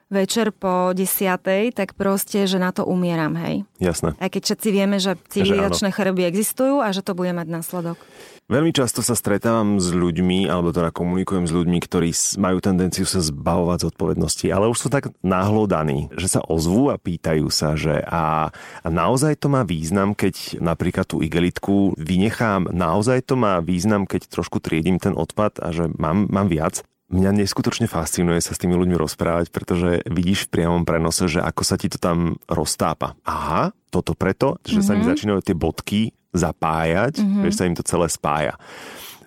večer 0.09 0.57
po 0.57 0.97
desiatej, 0.97 1.77
tak 1.77 1.93
proste, 1.93 2.49
že 2.49 2.57
na 2.57 2.73
to 2.73 2.89
umieram, 2.89 3.37
hej. 3.37 3.69
Jasné. 3.77 4.17
Aj 4.17 4.29
keď 4.33 4.43
všetci 4.53 4.69
vieme, 4.73 4.97
že 4.97 5.21
civilizačné 5.29 5.93
choroby 5.93 6.25
existujú 6.25 6.81
a 6.81 6.89
že 6.93 7.05
to 7.05 7.13
bude 7.13 7.33
mať 7.37 7.47
následok. 7.49 8.01
Veľmi 8.49 8.73
často 8.73 9.05
sa 9.05 9.13
stretávam 9.13 9.77
s 9.77 9.93
ľuďmi, 9.93 10.49
alebo 10.49 10.73
teda 10.73 10.89
komunikujem 10.89 11.45
s 11.45 11.53
ľuďmi, 11.53 11.79
ktorí 11.85 12.17
majú 12.41 12.65
tendenciu 12.65 13.05
sa 13.05 13.21
zbavovať 13.21 13.93
zodpovednosti, 13.93 14.49
ale 14.49 14.73
už 14.73 14.79
sú 14.81 14.89
tak 14.89 15.13
náhlodaní, 15.21 16.09
že 16.17 16.33
sa 16.33 16.41
ozvú 16.41 16.89
a 16.89 16.97
pýtajú 16.97 17.53
sa, 17.53 17.77
že 17.77 18.01
a, 18.09 18.49
a 18.81 18.89
naozaj 18.89 19.37
to 19.37 19.53
má 19.53 19.69
význam, 19.69 20.17
keď 20.17 20.65
napríklad 20.65 21.05
tú 21.05 21.21
igelitku 21.21 21.93
vynechám, 22.01 22.73
naozaj 22.73 23.29
to 23.29 23.37
má 23.37 23.61
význam, 23.61 24.09
keď 24.09 24.33
trošku 24.33 24.65
triedím 24.65 24.97
ten 24.97 25.13
odpad 25.13 25.61
a 25.61 25.69
že 25.69 25.93
mám, 26.01 26.25
mám 26.33 26.49
viac. 26.49 26.81
Mňa 27.09 27.41
neskutočne 27.41 27.89
fascinuje 27.89 28.37
sa 28.45 28.53
s 28.53 28.61
tými 28.61 28.77
ľuďmi 28.77 28.93
rozprávať, 29.01 29.49
pretože 29.49 30.05
vidíš 30.05 30.45
v 30.45 30.61
priamom 30.61 30.85
prenose, 30.85 31.25
že 31.25 31.41
ako 31.41 31.63
sa 31.65 31.81
ti 31.81 31.89
to 31.89 31.97
tam 31.97 32.37
roztápa. 32.45 33.17
Aha, 33.25 33.73
toto 33.89 34.13
preto, 34.13 34.61
že 34.61 34.81
mm-hmm. 34.81 34.87
sa 34.87 34.93
mi 34.93 35.05
mhm. 35.05 35.11
začínajú 35.17 35.41
tie 35.41 35.57
bodky 35.57 36.01
zapájať, 36.37 37.25
mm-hmm. 37.25 37.43
že 37.49 37.51
sa 37.57 37.65
im 37.65 37.77
to 37.77 37.85
celé 37.89 38.13
spája. 38.13 38.61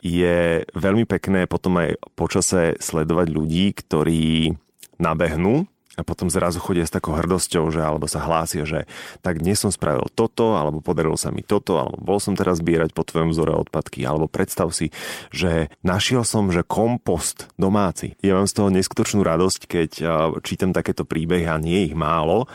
Je 0.06 0.66
veľmi 0.78 1.10
pekné 1.10 1.50
potom 1.50 1.82
aj 1.82 1.98
počase 2.14 2.78
sledovať 2.78 3.28
ľudí, 3.34 3.74
ktorí 3.74 4.54
nabehnú 5.02 5.66
a 6.00 6.08
potom 6.08 6.32
zrazu 6.32 6.64
chodia 6.64 6.88
s 6.88 6.94
takou 6.94 7.12
hrdosťou, 7.12 7.68
že 7.68 7.84
alebo 7.84 8.08
sa 8.08 8.24
hlásia, 8.24 8.64
že 8.64 8.88
tak 9.20 9.44
dnes 9.44 9.60
som 9.60 9.76
spravil 9.76 10.08
toto, 10.16 10.56
alebo 10.56 10.80
podarilo 10.80 11.20
sa 11.20 11.36
mi 11.36 11.44
toto, 11.44 11.76
alebo 11.76 12.00
bol 12.00 12.20
som 12.24 12.32
teraz 12.32 12.64
zbierať 12.64 12.96
po 12.96 13.04
tvojom 13.04 13.36
vzore 13.36 13.52
odpadky, 13.52 14.08
alebo 14.08 14.32
predstav 14.32 14.72
si, 14.72 14.96
že 15.36 15.68
našiel 15.84 16.24
som, 16.24 16.48
že 16.48 16.64
kompost 16.64 17.52
domáci. 17.60 18.16
Ja 18.24 18.40
mám 18.40 18.48
z 18.48 18.56
toho 18.56 18.72
neskutočnú 18.72 19.20
radosť, 19.20 19.62
keď 19.68 19.92
čítam 20.48 20.72
takéto 20.72 21.04
príbehy 21.04 21.52
a 21.52 21.60
nie 21.60 21.92
ich 21.92 21.96
málo, 21.96 22.48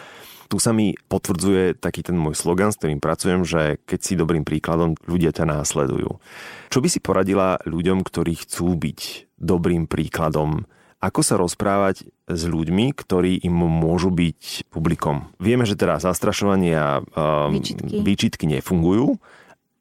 tu 0.46 0.62
sa 0.62 0.70
mi 0.70 0.94
potvrdzuje 0.94 1.83
taký 1.83 2.07
ten 2.07 2.14
môj 2.14 2.38
slogan, 2.38 2.70
s 2.70 2.79
ktorým 2.79 3.03
pracujem, 3.03 3.42
že 3.42 3.83
keď 3.83 4.01
si 4.01 4.14
dobrým 4.14 4.46
príkladom, 4.46 4.94
ľudia 5.11 5.35
ťa 5.35 5.42
následujú. 5.42 6.22
Čo 6.70 6.79
by 6.79 6.87
si 6.87 7.03
poradila 7.03 7.59
ľuďom, 7.66 8.07
ktorí 8.07 8.46
chcú 8.46 8.79
byť 8.79 9.27
dobrým 9.42 9.90
príkladom 9.90 10.70
ako 10.96 11.20
sa 11.20 11.37
rozprávať 11.37 12.09
s 12.26 12.42
ľuďmi, 12.48 12.96
ktorí 12.96 13.44
im 13.44 13.52
môžu 13.54 14.09
byť 14.09 14.72
publikom. 14.72 15.28
Vieme, 15.37 15.68
že 15.68 15.76
teda 15.76 16.00
zastrašovanie 16.00 16.72
a 16.72 16.88
um, 17.04 17.52
výčitky. 17.52 18.00
výčitky 18.00 18.44
nefungujú. 18.48 19.20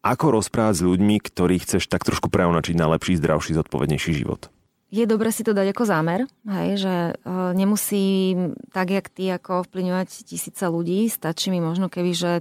Ako 0.06 0.38
rozprávať 0.38 0.76
s 0.78 0.86
ľuďmi, 0.86 1.16
ktorí 1.18 1.56
chceš 1.64 1.90
tak 1.90 2.06
trošku 2.06 2.30
preonačiť 2.30 2.76
na 2.78 2.92
lepší, 2.94 3.18
zdravší, 3.18 3.58
zodpovednejší 3.58 4.12
život? 4.14 4.54
Je 4.94 5.02
dobre 5.10 5.34
si 5.34 5.42
to 5.42 5.58
dať 5.58 5.74
ako 5.74 5.84
zámer, 5.90 6.30
hej, 6.46 6.70
že 6.78 6.96
uh, 7.18 7.52
nemusí 7.58 8.38
tak, 8.70 8.94
jak 8.94 9.10
ty, 9.10 9.34
ako 9.34 9.66
ovplyvňovať 9.66 10.30
tisíce 10.30 10.62
ľudí. 10.70 11.10
Stačí 11.10 11.50
mi 11.50 11.58
možno, 11.58 11.90
keby, 11.90 12.12
že 12.14 12.32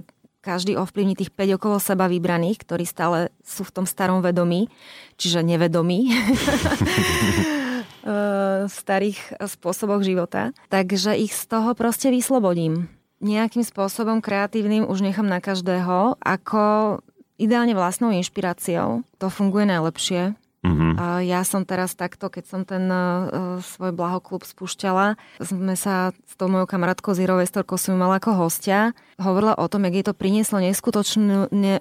každý 0.45 0.77
ovplyvní 0.77 1.17
tých 1.17 1.33
5 1.33 1.57
okolo 1.57 1.81
seba 1.81 2.05
vybraných, 2.05 2.61
ktorí 2.61 2.85
stále 2.85 3.33
sú 3.41 3.65
v 3.65 3.73
tom 3.81 3.85
starom 3.89 4.21
vedomí, 4.21 4.69
čiže 5.17 5.41
nevedomí. 5.41 6.13
v 8.05 8.69
starých 8.69 9.41
spôsoboch 9.49 10.05
života. 10.05 10.53
Takže 10.69 11.17
ich 11.17 11.33
z 11.33 11.49
toho 11.49 11.73
proste 11.73 12.13
vyslobodím. 12.13 12.85
Nejakým 13.17 13.65
spôsobom 13.65 14.21
kreatívnym 14.21 14.85
už 14.85 15.01
nechám 15.01 15.25
na 15.25 15.41
každého, 15.41 16.21
ako 16.21 17.01
ideálne 17.41 17.73
vlastnou 17.73 18.13
inšpiráciou. 18.13 19.01
To 19.17 19.27
funguje 19.33 19.65
najlepšie. 19.65 20.37
Mm-hmm. 20.65 20.97
Ja 21.29 21.45
som 21.45 21.61
teraz 21.61 21.93
takto, 21.93 22.25
keď 22.25 22.43
som 22.49 22.61
ten 22.65 22.89
uh, 22.89 23.61
svoj 23.61 23.93
blahoklub 23.93 24.41
spúšťala, 24.41 25.13
sme 25.37 25.77
sa 25.77 26.09
s 26.25 26.33
tou 26.33 26.49
mojou 26.49 26.65
kamarátkou 26.65 27.13
Zero 27.13 27.37
Vestorkou 27.37 27.77
som 27.77 27.93
mala 28.01 28.17
ako 28.17 28.33
hostia. 28.33 28.97
Hovorila 29.21 29.53
o 29.61 29.69
tom, 29.69 29.85
jak 29.85 29.93
jej 29.93 30.05
to 30.09 30.17
prinieslo 30.17 30.57
neskutočnú 30.57 31.53
ne, 31.53 31.77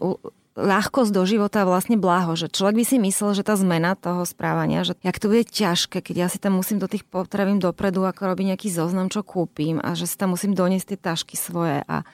ľahkosť 0.54 1.10
do 1.10 1.22
života 1.26 1.66
vlastne 1.66 1.98
bláho, 1.98 2.38
že 2.38 2.46
človek 2.46 2.78
by 2.78 2.84
si 2.86 2.96
myslel, 3.02 3.34
že 3.34 3.42
tá 3.42 3.58
zmena 3.58 3.98
toho 3.98 4.22
správania, 4.22 4.86
že 4.86 4.94
jak 5.02 5.18
to 5.18 5.26
bude 5.26 5.50
ťažké, 5.50 5.98
keď 5.98 6.16
ja 6.16 6.28
si 6.30 6.38
tam 6.38 6.54
musím 6.54 6.78
do 6.78 6.86
tých 6.86 7.02
potravín 7.02 7.58
dopredu, 7.58 8.06
ako 8.06 8.34
robiť 8.34 8.54
nejaký 8.54 8.68
zoznam, 8.70 9.10
čo 9.10 9.26
kúpim 9.26 9.82
a 9.82 9.98
že 9.98 10.06
si 10.06 10.14
tam 10.14 10.38
musím 10.38 10.54
doniesť 10.54 10.94
tie 10.94 10.98
tašky 10.98 11.34
svoje 11.34 11.82
a, 11.90 12.06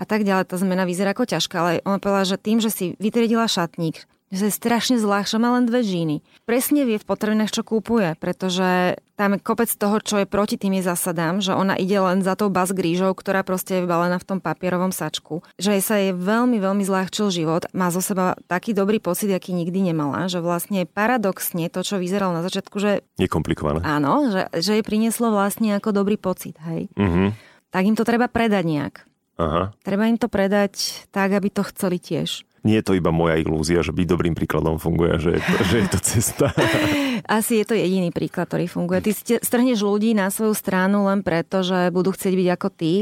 a 0.00 0.04
tak 0.08 0.24
ďalej. 0.24 0.48
Tá 0.48 0.56
zmena 0.56 0.88
vyzerá 0.88 1.12
ako 1.12 1.28
ťažká, 1.28 1.56
ale 1.60 1.72
ona 1.84 2.00
povedala, 2.00 2.24
že 2.24 2.40
tým, 2.40 2.64
že 2.64 2.72
si 2.72 2.84
vytriedila 2.96 3.44
šatník, 3.44 4.08
že 4.32 4.48
je 4.48 4.52
strašne 4.56 4.96
zľahšia, 4.96 5.36
má 5.36 5.52
len 5.60 5.68
dve 5.68 5.84
žíny. 5.84 6.24
Presne 6.48 6.88
vie 6.88 6.96
v 6.96 7.08
potravinách, 7.08 7.52
čo 7.52 7.62
kúpuje, 7.62 8.16
pretože 8.16 8.96
tam 9.16 9.40
kopec 9.40 9.72
toho, 9.72 9.96
čo 10.04 10.20
je 10.20 10.26
proti 10.28 10.60
tým 10.60 10.76
je 10.78 10.84
zasadám, 10.84 11.40
že 11.40 11.56
ona 11.56 11.72
ide 11.80 11.96
len 11.96 12.20
za 12.20 12.36
tou 12.36 12.52
bas 12.52 12.68
grížou, 12.68 13.16
ktorá 13.16 13.40
proste 13.40 13.80
je 13.80 13.88
vybalená 13.88 14.20
v 14.20 14.28
tom 14.28 14.38
papierovom 14.44 14.92
sačku. 14.92 15.40
Že 15.56 15.70
jej 15.80 15.82
sa 15.82 15.96
jej 15.96 16.12
veľmi, 16.12 16.60
veľmi 16.60 16.84
zľahčil 16.84 17.32
život, 17.32 17.64
má 17.72 17.88
zo 17.88 18.04
seba 18.04 18.36
taký 18.44 18.76
dobrý 18.76 19.00
pocit, 19.00 19.32
aký 19.32 19.56
nikdy 19.56 19.90
nemala, 19.90 20.28
že 20.28 20.44
vlastne 20.44 20.84
paradoxne 20.84 21.72
to, 21.72 21.80
čo 21.80 21.96
vyzeralo 21.96 22.36
na 22.36 22.44
začiatku, 22.44 22.76
že... 22.76 23.00
Je 23.16 23.26
komplikované. 23.26 23.80
Áno, 23.82 24.28
že, 24.28 24.52
že 24.60 24.78
jej 24.78 24.84
prinieslo 24.84 25.32
vlastne 25.32 25.72
ako 25.80 25.96
dobrý 25.96 26.20
pocit, 26.20 26.60
hej. 26.68 26.92
Mm-hmm. 26.94 27.28
Tak 27.72 27.82
im 27.82 27.96
to 27.96 28.04
treba 28.04 28.28
predať 28.28 28.64
nejak. 28.68 28.94
Aha. 29.36 29.72
Treba 29.84 30.08
im 30.08 30.16
to 30.16 30.32
predať 30.32 31.04
tak, 31.12 31.32
aby 31.32 31.52
to 31.52 31.64
chceli 31.72 32.00
tiež 32.00 32.44
nie 32.64 32.80
je 32.80 32.84
to 32.84 32.92
iba 32.96 33.12
moja 33.14 33.36
ilúzia, 33.36 33.84
že 33.84 33.92
byť 33.92 34.06
dobrým 34.06 34.34
príkladom 34.34 34.80
funguje, 34.80 35.18
že 35.18 35.30
je 35.36 35.40
to, 35.40 35.54
že 35.70 35.76
je 35.82 35.88
to 35.90 35.98
cesta. 36.00 36.46
Asi 37.38 37.60
je 37.60 37.66
to 37.66 37.74
jediný 37.74 38.14
príklad, 38.14 38.46
ktorý 38.48 38.70
funguje. 38.70 39.02
Ty 39.02 39.40
strhneš 39.42 39.82
ľudí 39.82 40.14
na 40.14 40.30
svoju 40.30 40.54
stranu 40.54 41.06
len 41.10 41.20
preto, 41.26 41.62
že 41.66 41.90
budú 41.90 42.14
chcieť 42.14 42.34
byť 42.34 42.48
ako 42.54 42.68
ty 42.72 42.94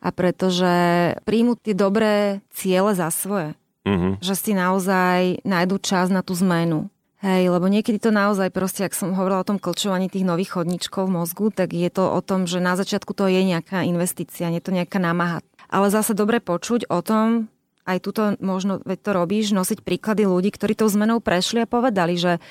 a 0.00 0.08
pretože 0.12 0.74
príjmu 1.24 1.56
tie 1.56 1.72
dobré 1.72 2.44
ciele 2.52 2.92
za 2.92 3.08
svoje. 3.08 3.56
Uh-huh. 3.86 4.18
Že 4.18 4.34
si 4.34 4.52
naozaj 4.52 5.46
nájdu 5.46 5.78
čas 5.78 6.10
na 6.10 6.20
tú 6.20 6.34
zmenu. 6.34 6.90
Hej, 7.24 7.48
lebo 7.48 7.64
niekedy 7.64 7.96
to 7.96 8.12
naozaj 8.12 8.52
proste, 8.52 8.84
ak 8.84 8.92
som 8.92 9.16
hovorila 9.16 9.40
o 9.40 9.48
tom 9.48 9.56
klčovaní 9.56 10.12
tých 10.12 10.28
nových 10.28 10.52
chodníčkov 10.52 11.08
v 11.08 11.16
mozgu, 11.16 11.48
tak 11.48 11.72
je 11.72 11.88
to 11.88 12.04
o 12.12 12.20
tom, 12.20 12.44
že 12.44 12.60
na 12.60 12.76
začiatku 12.76 13.16
to 13.16 13.24
je 13.24 13.40
nejaká 13.40 13.88
investícia, 13.88 14.52
nie 14.52 14.60
je 14.60 14.68
to 14.68 14.76
nejaká 14.76 15.00
námaha. 15.00 15.40
Ale 15.72 15.88
zase 15.88 16.12
dobre 16.12 16.44
počuť 16.44 16.92
o 16.92 17.00
tom, 17.00 17.48
aj 17.86 17.98
tuto 18.02 18.22
možno, 18.42 18.82
veď 18.82 18.98
to 19.00 19.10
robíš, 19.14 19.54
nosiť 19.54 19.86
príklady 19.86 20.26
ľudí, 20.26 20.50
ktorí 20.50 20.74
tou 20.74 20.90
zmenou 20.90 21.22
prešli 21.22 21.62
a 21.62 21.70
povedali, 21.70 22.18
že 22.18 22.42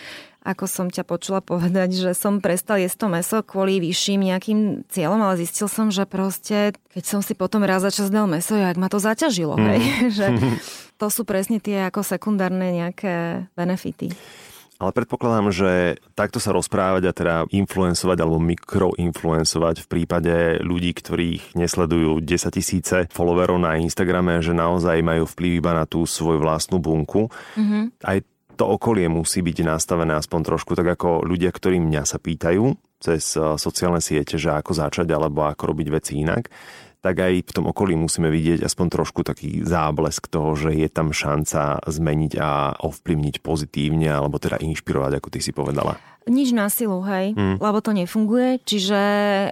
ako 0.46 0.70
som 0.70 0.88
ťa 0.94 1.04
počula 1.04 1.42
povedať, 1.42 1.98
že 1.98 2.12
som 2.14 2.38
prestal 2.38 2.78
jesť 2.78 2.98
to 3.02 3.08
meso 3.10 3.38
kvôli 3.42 3.82
vyšším 3.82 4.30
nejakým 4.30 4.60
cieľom, 4.94 5.18
ale 5.26 5.42
zistil 5.42 5.66
som, 5.66 5.90
že 5.90 6.06
proste, 6.06 6.78
keď 6.94 7.04
som 7.04 7.20
si 7.26 7.34
potom 7.34 7.66
raz 7.66 7.82
za 7.82 7.90
čas 7.90 8.14
dal 8.14 8.30
meso, 8.30 8.54
jak 8.54 8.78
ma 8.78 8.86
to 8.86 9.02
zaťažilo, 9.02 9.58
mm. 9.58 9.66
hej? 9.66 9.82
že 10.22 10.26
to 11.02 11.08
sú 11.10 11.26
presne 11.26 11.58
tie 11.58 11.90
ako 11.90 12.06
sekundárne 12.06 12.72
nejaké 12.78 13.50
benefity. 13.58 14.14
Ale 14.76 14.92
predpokladám, 14.92 15.56
že 15.56 15.72
takto 16.20 16.44
sa 16.44 16.52
rozprávať 16.52 17.04
a 17.08 17.16
teda 17.16 17.36
influencovať 17.48 18.18
alebo 18.20 18.44
mikroinfluencovať 18.44 19.76
v 19.84 19.88
prípade 19.88 20.36
ľudí, 20.60 20.92
ktorých 20.92 21.56
nesledujú 21.56 22.20
10 22.20 22.58
tisíce 22.60 22.98
followerov 23.08 23.56
na 23.56 23.80
Instagrame, 23.80 24.44
že 24.44 24.52
naozaj 24.52 25.00
majú 25.00 25.24
vplyv 25.32 25.64
iba 25.64 25.72
na 25.72 25.88
tú 25.88 26.04
svoju 26.04 26.44
vlastnú 26.44 26.84
bunku. 26.84 27.32
Mm-hmm. 27.56 27.84
Aj 28.04 28.20
to 28.56 28.66
okolie 28.68 29.08
musí 29.12 29.44
byť 29.44 29.58
nastavené 29.64 30.16
aspoň 30.16 30.56
trošku 30.56 30.76
tak 30.76 31.00
ako 31.00 31.24
ľudia, 31.28 31.52
ktorí 31.52 31.80
mňa 31.80 32.04
sa 32.08 32.20
pýtajú 32.20 32.76
cez 33.00 33.36
eh, 33.36 33.56
sociálne 33.60 34.00
siete, 34.04 34.40
že 34.40 34.52
ako 34.52 34.72
začať 34.76 35.08
alebo 35.12 35.48
ako 35.48 35.76
robiť 35.76 35.88
veci 35.92 36.20
inak 36.20 36.52
tak 37.06 37.22
aj 37.22 37.46
v 37.46 37.52
tom 37.54 37.70
okolí 37.70 37.94
musíme 37.94 38.34
vidieť 38.34 38.66
aspoň 38.66 38.90
trošku 38.90 39.22
taký 39.22 39.62
záblesk 39.62 40.26
toho, 40.26 40.58
že 40.58 40.74
je 40.74 40.90
tam 40.90 41.14
šanca 41.14 41.86
zmeniť 41.86 42.34
a 42.42 42.74
ovplyvniť 42.82 43.46
pozitívne, 43.46 44.10
alebo 44.10 44.42
teda 44.42 44.58
inšpirovať, 44.58 45.22
ako 45.22 45.28
ty 45.30 45.40
si 45.46 45.54
povedala. 45.54 46.02
Nič 46.26 46.50
na 46.58 46.66
silu, 46.74 47.06
hej, 47.06 47.38
mm. 47.38 47.62
lebo 47.62 47.78
to 47.86 47.94
nefunguje, 47.94 48.58
čiže 48.66 49.02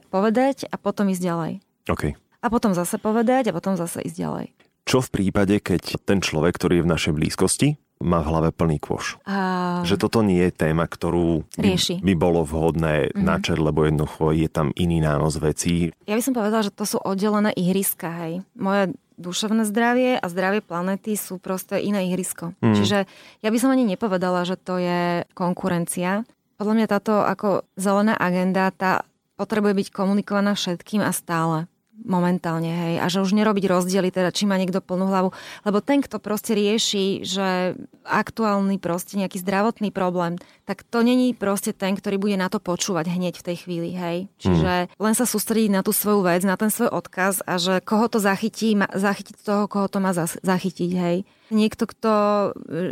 povedať 0.09 0.65
a 0.65 0.81
potom 0.81 1.13
ísť 1.13 1.21
ďalej. 1.21 1.51
OK. 1.93 2.03
A 2.17 2.45
potom 2.49 2.73
zase 2.73 2.97
povedať 2.97 3.53
a 3.53 3.55
potom 3.55 3.77
zase 3.77 4.01
ísť 4.01 4.17
ďalej. 4.17 4.47
Čo 4.89 5.05
v 5.05 5.13
prípade, 5.13 5.61
keď 5.61 6.01
ten 6.01 6.25
človek, 6.25 6.57
ktorý 6.57 6.81
je 6.81 6.85
v 6.89 6.91
našej 6.91 7.13
blízkosti, 7.13 7.77
má 8.03 8.19
v 8.19 8.29
hlave 8.29 8.49
plný 8.51 8.77
kôš. 8.83 9.17
A... 9.23 9.81
Že 9.87 9.95
toto 9.95 10.19
nie 10.21 10.43
je 10.43 10.51
téma, 10.51 10.85
ktorú 10.85 11.47
by, 11.55 11.73
by 12.03 12.13
bolo 12.13 12.43
vhodné 12.43 13.09
mm-hmm. 13.09 13.23
načať, 13.23 13.57
lebo 13.57 13.87
jednoducho 13.87 14.35
je 14.35 14.51
tam 14.51 14.75
iný 14.75 14.99
nános 14.99 15.39
vecí. 15.39 15.95
Ja 16.05 16.19
by 16.19 16.23
som 16.23 16.35
povedala, 16.35 16.67
že 16.67 16.75
to 16.75 16.83
sú 16.83 16.99
oddelené 16.99 17.55
ihriska, 17.55 18.11
hej. 18.27 18.43
Moje 18.59 18.93
duševné 19.15 19.63
zdravie 19.69 20.17
a 20.19 20.25
zdravie 20.27 20.59
planety 20.59 21.15
sú 21.15 21.39
proste 21.39 21.79
iné 21.79 22.11
ihrisko. 22.11 22.51
Mm. 22.59 22.75
Čiže 22.75 22.97
ja 23.39 23.49
by 23.49 23.57
som 23.61 23.71
ani 23.71 23.85
nepovedala, 23.87 24.43
že 24.43 24.57
to 24.59 24.81
je 24.81 25.23
konkurencia. 25.37 26.27
Podľa 26.57 26.73
mňa 26.77 26.87
táto 26.89 27.21
ako 27.21 27.65
zelená 27.77 28.17
agenda, 28.17 28.73
tá 28.73 29.05
potrebuje 29.37 29.73
byť 29.73 29.87
komunikovaná 29.89 30.53
všetkým 30.53 31.01
a 31.01 31.13
stále 31.13 31.65
momentálne, 32.03 32.69
hej, 32.69 32.95
a 32.99 33.07
že 33.07 33.23
už 33.23 33.31
nerobiť 33.33 33.65
rozdiely, 33.67 34.11
teda 34.11 34.29
či 34.35 34.43
má 34.43 34.59
niekto 34.59 34.83
plnú 34.83 35.07
hlavu, 35.07 35.29
lebo 35.63 35.77
ten, 35.79 36.03
kto 36.03 36.19
proste 36.19 36.53
rieši, 36.53 37.23
že 37.23 37.79
aktuálny 38.03 38.77
proste 38.77 39.15
nejaký 39.15 39.39
zdravotný 39.39 39.89
problém, 39.89 40.35
tak 40.67 40.83
to 40.83 41.01
není 41.01 41.31
proste 41.31 41.71
ten, 41.71 41.95
ktorý 41.95 42.19
bude 42.19 42.35
na 42.35 42.51
to 42.51 42.59
počúvať 42.59 43.07
hneď 43.07 43.39
v 43.39 43.45
tej 43.47 43.57
chvíli, 43.63 43.89
hej. 43.95 44.17
Čiže 44.39 44.91
mm. 44.91 44.99
len 44.99 45.13
sa 45.15 45.23
sústrediť 45.23 45.71
na 45.71 45.81
tú 45.81 45.95
svoju 45.95 46.27
vec, 46.27 46.43
na 46.43 46.59
ten 46.59 46.69
svoj 46.69 46.91
odkaz 46.91 47.41
a 47.47 47.55
že 47.57 47.79
koho 47.83 48.11
to 48.11 48.19
zachytí, 48.19 48.75
zachytiť 48.75 49.35
toho, 49.41 49.65
koho 49.71 49.87
to 49.87 50.03
má 50.03 50.11
zachytiť, 50.15 50.91
hej 50.93 51.17
niekto, 51.51 51.89
kto 51.89 52.13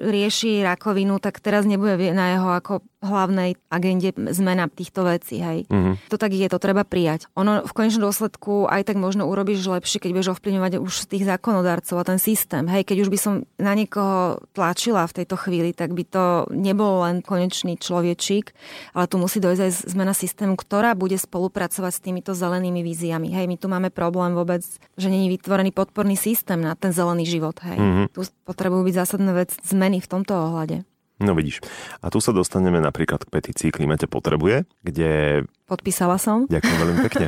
rieši 0.08 0.66
rakovinu, 0.66 1.22
tak 1.22 1.40
teraz 1.40 1.64
nebude 1.64 1.96
na 2.12 2.36
jeho 2.36 2.50
ako 2.52 2.74
hlavnej 3.02 3.58
agende 3.74 4.14
zmena 4.14 4.70
týchto 4.70 5.02
vecí. 5.02 5.42
Hej. 5.42 5.66
Mm-hmm. 5.68 6.14
To 6.14 6.18
tak 6.22 6.32
je, 6.38 6.46
to 6.46 6.62
treba 6.62 6.86
prijať. 6.86 7.26
Ono 7.34 7.66
v 7.66 7.74
konečnom 7.74 8.06
dôsledku 8.06 8.70
aj 8.70 8.94
tak 8.94 8.98
možno 9.02 9.26
urobíš 9.26 9.66
lepšie, 9.66 9.98
keď 9.98 10.12
budeš 10.14 10.32
ovplyvňovať 10.38 10.72
už 10.78 11.10
tých 11.10 11.26
zákonodarcov 11.26 11.98
a 11.98 12.08
ten 12.08 12.22
systém. 12.22 12.70
Hej, 12.70 12.86
keď 12.86 12.98
už 13.02 13.10
by 13.10 13.18
som 13.18 13.34
na 13.58 13.74
niekoho 13.74 14.46
tlačila 14.54 15.10
v 15.10 15.16
tejto 15.22 15.36
chvíli, 15.42 15.74
tak 15.74 15.98
by 15.98 16.04
to 16.06 16.26
nebol 16.54 17.02
len 17.02 17.26
konečný 17.26 17.82
človečík, 17.82 18.54
ale 18.94 19.10
tu 19.10 19.18
musí 19.18 19.42
dojsť 19.42 19.62
aj 19.66 19.72
zmena 19.90 20.14
systému, 20.14 20.54
ktorá 20.54 20.94
bude 20.94 21.18
spolupracovať 21.18 21.92
s 21.98 22.04
týmito 22.06 22.32
zelenými 22.38 22.86
víziami. 22.86 23.34
Hej, 23.34 23.50
my 23.50 23.58
tu 23.58 23.66
máme 23.66 23.90
problém 23.90 24.38
vôbec, 24.38 24.62
že 24.94 25.08
není 25.10 25.26
vytvorený 25.34 25.74
podporný 25.74 26.14
systém 26.14 26.62
na 26.62 26.78
ten 26.78 26.94
zelený 26.94 27.26
život. 27.26 27.58
Hej. 27.66 27.82
Mm-hmm. 27.82 28.06
Tu 28.14 28.22
potrebujú 28.48 28.88
byť 28.88 28.96
zásadné 28.96 29.32
vec 29.34 29.54
zmeny 29.66 30.02
v 30.02 30.10
tomto 30.10 30.34
ohľade. 30.34 30.84
No 31.22 31.38
vidíš. 31.38 31.62
A 32.02 32.10
tu 32.10 32.18
sa 32.18 32.34
dostaneme 32.34 32.82
napríklad 32.82 33.22
k 33.22 33.30
petícii 33.30 33.70
Klimate 33.70 34.10
potrebuje, 34.10 34.66
kde... 34.82 35.46
Podpísala 35.70 36.18
som. 36.18 36.50
Ďakujem 36.50 36.78
veľmi 36.82 36.98
pekne. 37.08 37.28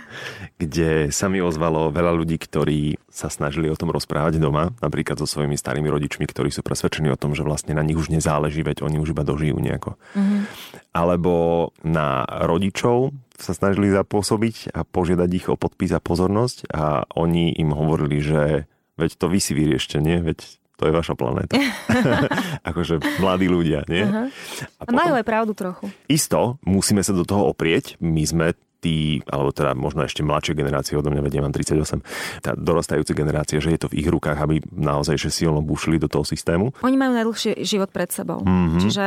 kde 0.62 1.10
sa 1.10 1.26
mi 1.26 1.42
ozvalo 1.42 1.90
veľa 1.90 2.14
ľudí, 2.14 2.38
ktorí 2.38 2.96
sa 3.10 3.28
snažili 3.28 3.66
o 3.68 3.76
tom 3.76 3.90
rozprávať 3.90 4.38
doma, 4.38 4.72
napríklad 4.78 5.18
so 5.18 5.26
svojimi 5.26 5.58
starými 5.58 5.90
rodičmi, 5.90 6.24
ktorí 6.24 6.54
sú 6.54 6.62
presvedčení 6.62 7.10
o 7.10 7.18
tom, 7.18 7.34
že 7.34 7.42
vlastne 7.42 7.74
na 7.74 7.82
nich 7.82 7.98
už 7.98 8.08
nezáleží, 8.08 8.62
veď 8.62 8.86
oni 8.86 9.02
už 9.02 9.12
iba 9.12 9.26
dožijú 9.26 9.58
nejako. 9.58 9.98
Mm-hmm. 10.14 10.40
Alebo 10.94 11.34
na 11.82 12.22
rodičov 12.24 13.12
sa 13.34 13.50
snažili 13.50 13.90
zapôsobiť 13.90 14.72
a 14.72 14.86
požiadať 14.86 15.30
ich 15.34 15.46
o 15.50 15.58
podpis 15.58 15.90
a 15.90 15.98
pozornosť 15.98 16.70
a 16.70 17.02
oni 17.18 17.50
im 17.58 17.74
hovorili, 17.74 18.22
že 18.22 18.70
veď 18.98 19.10
to 19.18 19.26
vy 19.30 19.38
si 19.42 19.52
vyriešte, 19.54 19.98
nie? 19.98 20.22
Veď 20.22 20.44
to 20.74 20.90
je 20.90 20.92
vaša 20.92 21.14
planéta. 21.14 21.54
akože 22.70 22.98
mladí 23.22 23.46
ľudia, 23.46 23.86
nie? 23.86 24.02
Uh-huh. 24.02 24.26
A, 24.78 24.82
potom, 24.82 24.98
majú 24.98 25.12
aj 25.14 25.26
pravdu 25.26 25.52
trochu. 25.54 25.86
Isto, 26.10 26.58
musíme 26.66 27.00
sa 27.06 27.14
do 27.14 27.22
toho 27.22 27.46
oprieť. 27.46 27.94
My 28.02 28.26
sme 28.26 28.58
tí, 28.82 29.24
alebo 29.30 29.48
teda 29.54 29.72
možno 29.72 30.04
ešte 30.04 30.20
mladšie 30.20 30.52
generácie, 30.52 30.92
odo 30.98 31.08
mňa 31.08 31.22
vedie, 31.24 31.40
mám 31.40 31.56
38, 31.56 32.04
tá 32.44 32.52
dorastajúce 32.52 33.16
generácie, 33.16 33.56
že 33.62 33.72
je 33.72 33.80
to 33.80 33.88
v 33.88 34.04
ich 34.04 34.08
rukách, 34.10 34.36
aby 34.36 34.60
naozaj 34.68 35.16
že 35.16 35.32
silno 35.32 35.64
bušili 35.64 35.96
do 35.96 36.10
toho 36.10 36.26
systému. 36.26 36.76
Oni 36.84 37.00
majú 37.00 37.16
najdlhší 37.16 37.64
život 37.64 37.88
pred 37.88 38.12
sebou. 38.12 38.44
Mm-hmm. 38.44 38.80
Čiže 38.84 39.04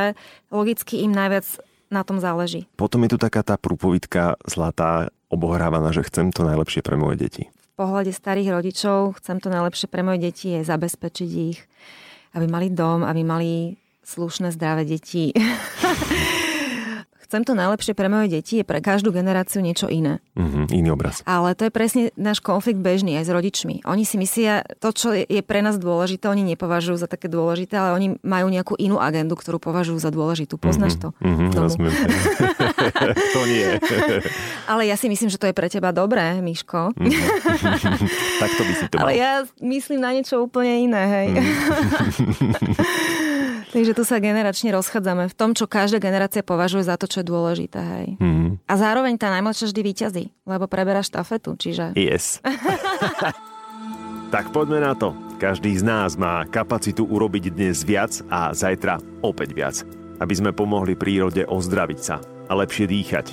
logicky 0.50 1.06
im 1.06 1.14
najviac 1.14 1.46
na 1.94 2.02
tom 2.02 2.18
záleží. 2.18 2.66
Potom 2.74 3.06
je 3.06 3.14
tu 3.14 3.18
taká 3.22 3.46
tá 3.46 3.54
prúpovitka 3.54 4.34
zlatá, 4.50 5.14
obohrávaná, 5.30 5.94
že 5.94 6.02
chcem 6.10 6.34
to 6.34 6.42
najlepšie 6.42 6.82
pre 6.82 6.98
moje 6.98 7.22
deti 7.22 7.44
pohľade 7.78 8.10
starých 8.10 8.58
rodičov 8.58 9.22
chcem 9.22 9.38
to 9.38 9.54
najlepšie 9.54 9.86
pre 9.86 10.02
moje 10.02 10.26
deti 10.26 10.50
je 10.50 10.66
zabezpečiť 10.66 11.30
ich, 11.54 11.62
aby 12.34 12.50
mali 12.50 12.74
dom, 12.74 13.06
aby 13.06 13.22
mali 13.22 13.78
slušné, 14.02 14.50
zdravé 14.50 14.82
deti. 14.82 15.30
chcem 17.28 17.44
to 17.44 17.52
najlepšie 17.52 17.92
pre 17.92 18.08
moje 18.08 18.32
deti, 18.32 18.56
je 18.60 18.64
pre 18.64 18.80
každú 18.80 19.12
generáciu 19.12 19.60
niečo 19.60 19.84
iné. 19.92 20.24
Mm-hmm, 20.32 20.64
iný 20.72 20.88
obraz. 20.96 21.20
Ale 21.28 21.52
to 21.52 21.68
je 21.68 21.72
presne 21.72 22.08
náš 22.16 22.40
konflikt 22.40 22.80
bežný 22.80 23.20
aj 23.20 23.28
s 23.28 23.30
rodičmi. 23.36 23.84
Oni 23.84 24.08
si 24.08 24.16
myslia, 24.16 24.64
to, 24.80 24.96
čo 24.96 25.12
je 25.12 25.44
pre 25.44 25.60
nás 25.60 25.76
dôležité, 25.76 26.24
oni 26.32 26.40
nepovažujú 26.56 26.96
za 26.96 27.04
také 27.04 27.28
dôležité, 27.28 27.76
ale 27.76 28.00
oni 28.00 28.08
majú 28.24 28.48
nejakú 28.48 28.80
inú 28.80 28.96
agendu, 28.96 29.36
ktorú 29.36 29.60
považujú 29.60 30.00
za 30.00 30.08
dôležitú. 30.08 30.56
Poznáš 30.56 30.96
to? 30.96 31.12
Mm-hmm, 31.20 31.52
to 33.36 33.40
nie. 33.44 33.76
ale 34.64 34.88
ja 34.88 34.96
si 34.96 35.12
myslím, 35.12 35.28
že 35.28 35.36
to 35.36 35.52
je 35.52 35.54
pre 35.54 35.68
teba 35.68 35.92
dobré, 35.92 36.40
Miško. 36.40 36.96
Mm-hmm. 36.96 37.28
tak 38.40 38.50
to 38.56 38.62
by 38.64 38.72
si 38.72 38.84
to 38.88 38.96
mal. 39.04 39.04
Ale 39.04 39.12
ja 39.20 39.44
myslím 39.60 40.00
na 40.00 40.16
niečo 40.16 40.40
úplne 40.40 40.80
iné, 40.80 41.02
hej. 41.04 41.28
Mm-hmm. 41.36 43.26
Takže 43.68 43.92
tu 43.92 44.02
sa 44.04 44.16
generačne 44.16 44.72
rozchádzame 44.72 45.28
v 45.28 45.34
tom, 45.36 45.52
čo 45.52 45.68
každá 45.68 46.00
generácia 46.00 46.40
považuje 46.40 46.88
za 46.88 46.96
to, 46.96 47.04
čo 47.04 47.20
je 47.20 47.26
dôležité. 47.28 47.80
Hej. 47.80 48.08
Mm. 48.16 48.50
A 48.64 48.74
zároveň 48.80 49.20
tá 49.20 49.28
najmladšia 49.28 49.68
vždy 49.68 49.82
vyťazí, 49.84 50.24
lebo 50.48 50.64
preberá 50.70 51.04
štafetu, 51.04 51.56
čiže... 51.60 51.92
Yes. 51.92 52.40
tak 54.34 54.48
poďme 54.56 54.80
na 54.80 54.96
to. 54.96 55.12
Každý 55.38 55.70
z 55.76 55.84
nás 55.86 56.18
má 56.18 56.42
kapacitu 56.48 57.06
urobiť 57.06 57.54
dnes 57.54 57.84
viac 57.84 58.18
a 58.32 58.50
zajtra 58.50 58.98
opäť 59.22 59.54
viac. 59.54 59.76
Aby 60.18 60.34
sme 60.34 60.50
pomohli 60.56 60.98
prírode 60.98 61.46
ozdraviť 61.46 62.00
sa 62.02 62.18
a 62.48 62.52
lepšie 62.58 62.90
dýchať. 62.90 63.26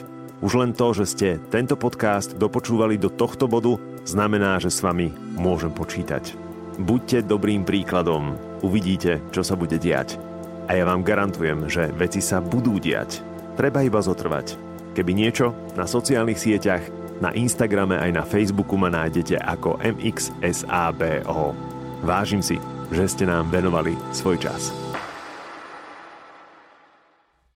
Už 0.43 0.61
len 0.61 0.75
to, 0.75 0.93
že 0.93 1.05
ste 1.09 1.29
tento 1.49 1.79
podcast 1.79 2.35
dopočúvali 2.37 2.99
do 2.99 3.09
tohto 3.09 3.47
bodu, 3.49 3.79
znamená, 4.05 4.59
že 4.61 4.69
s 4.69 4.83
vami 4.83 5.09
môžem 5.39 5.73
počítať. 5.73 6.44
Buďte 6.75 7.23
dobrým 7.23 7.63
príkladom. 7.63 8.35
Uvidíte, 8.59 9.23
čo 9.31 9.47
sa 9.47 9.55
bude 9.55 9.79
diať. 9.79 10.19
A 10.67 10.75
ja 10.75 10.83
vám 10.83 11.07
garantujem, 11.07 11.71
že 11.71 11.87
veci 11.95 12.19
sa 12.19 12.43
budú 12.43 12.83
diať. 12.83 13.23
Treba 13.55 13.79
iba 13.79 14.03
zotrvať. 14.03 14.59
Keby 14.91 15.11
niečo, 15.15 15.55
na 15.79 15.87
sociálnych 15.87 16.35
sieťach, 16.35 16.83
na 17.23 17.31
Instagrame 17.31 17.95
aj 17.95 18.11
na 18.11 18.23
Facebooku 18.27 18.75
ma 18.75 18.91
nájdete 18.91 19.39
ako 19.39 19.79
MXSABO. 19.79 21.55
Vážim 22.03 22.43
si, 22.43 22.59
že 22.91 23.07
ste 23.07 23.23
nám 23.23 23.47
venovali 23.47 23.95
svoj 24.11 24.35
čas. 24.35 24.84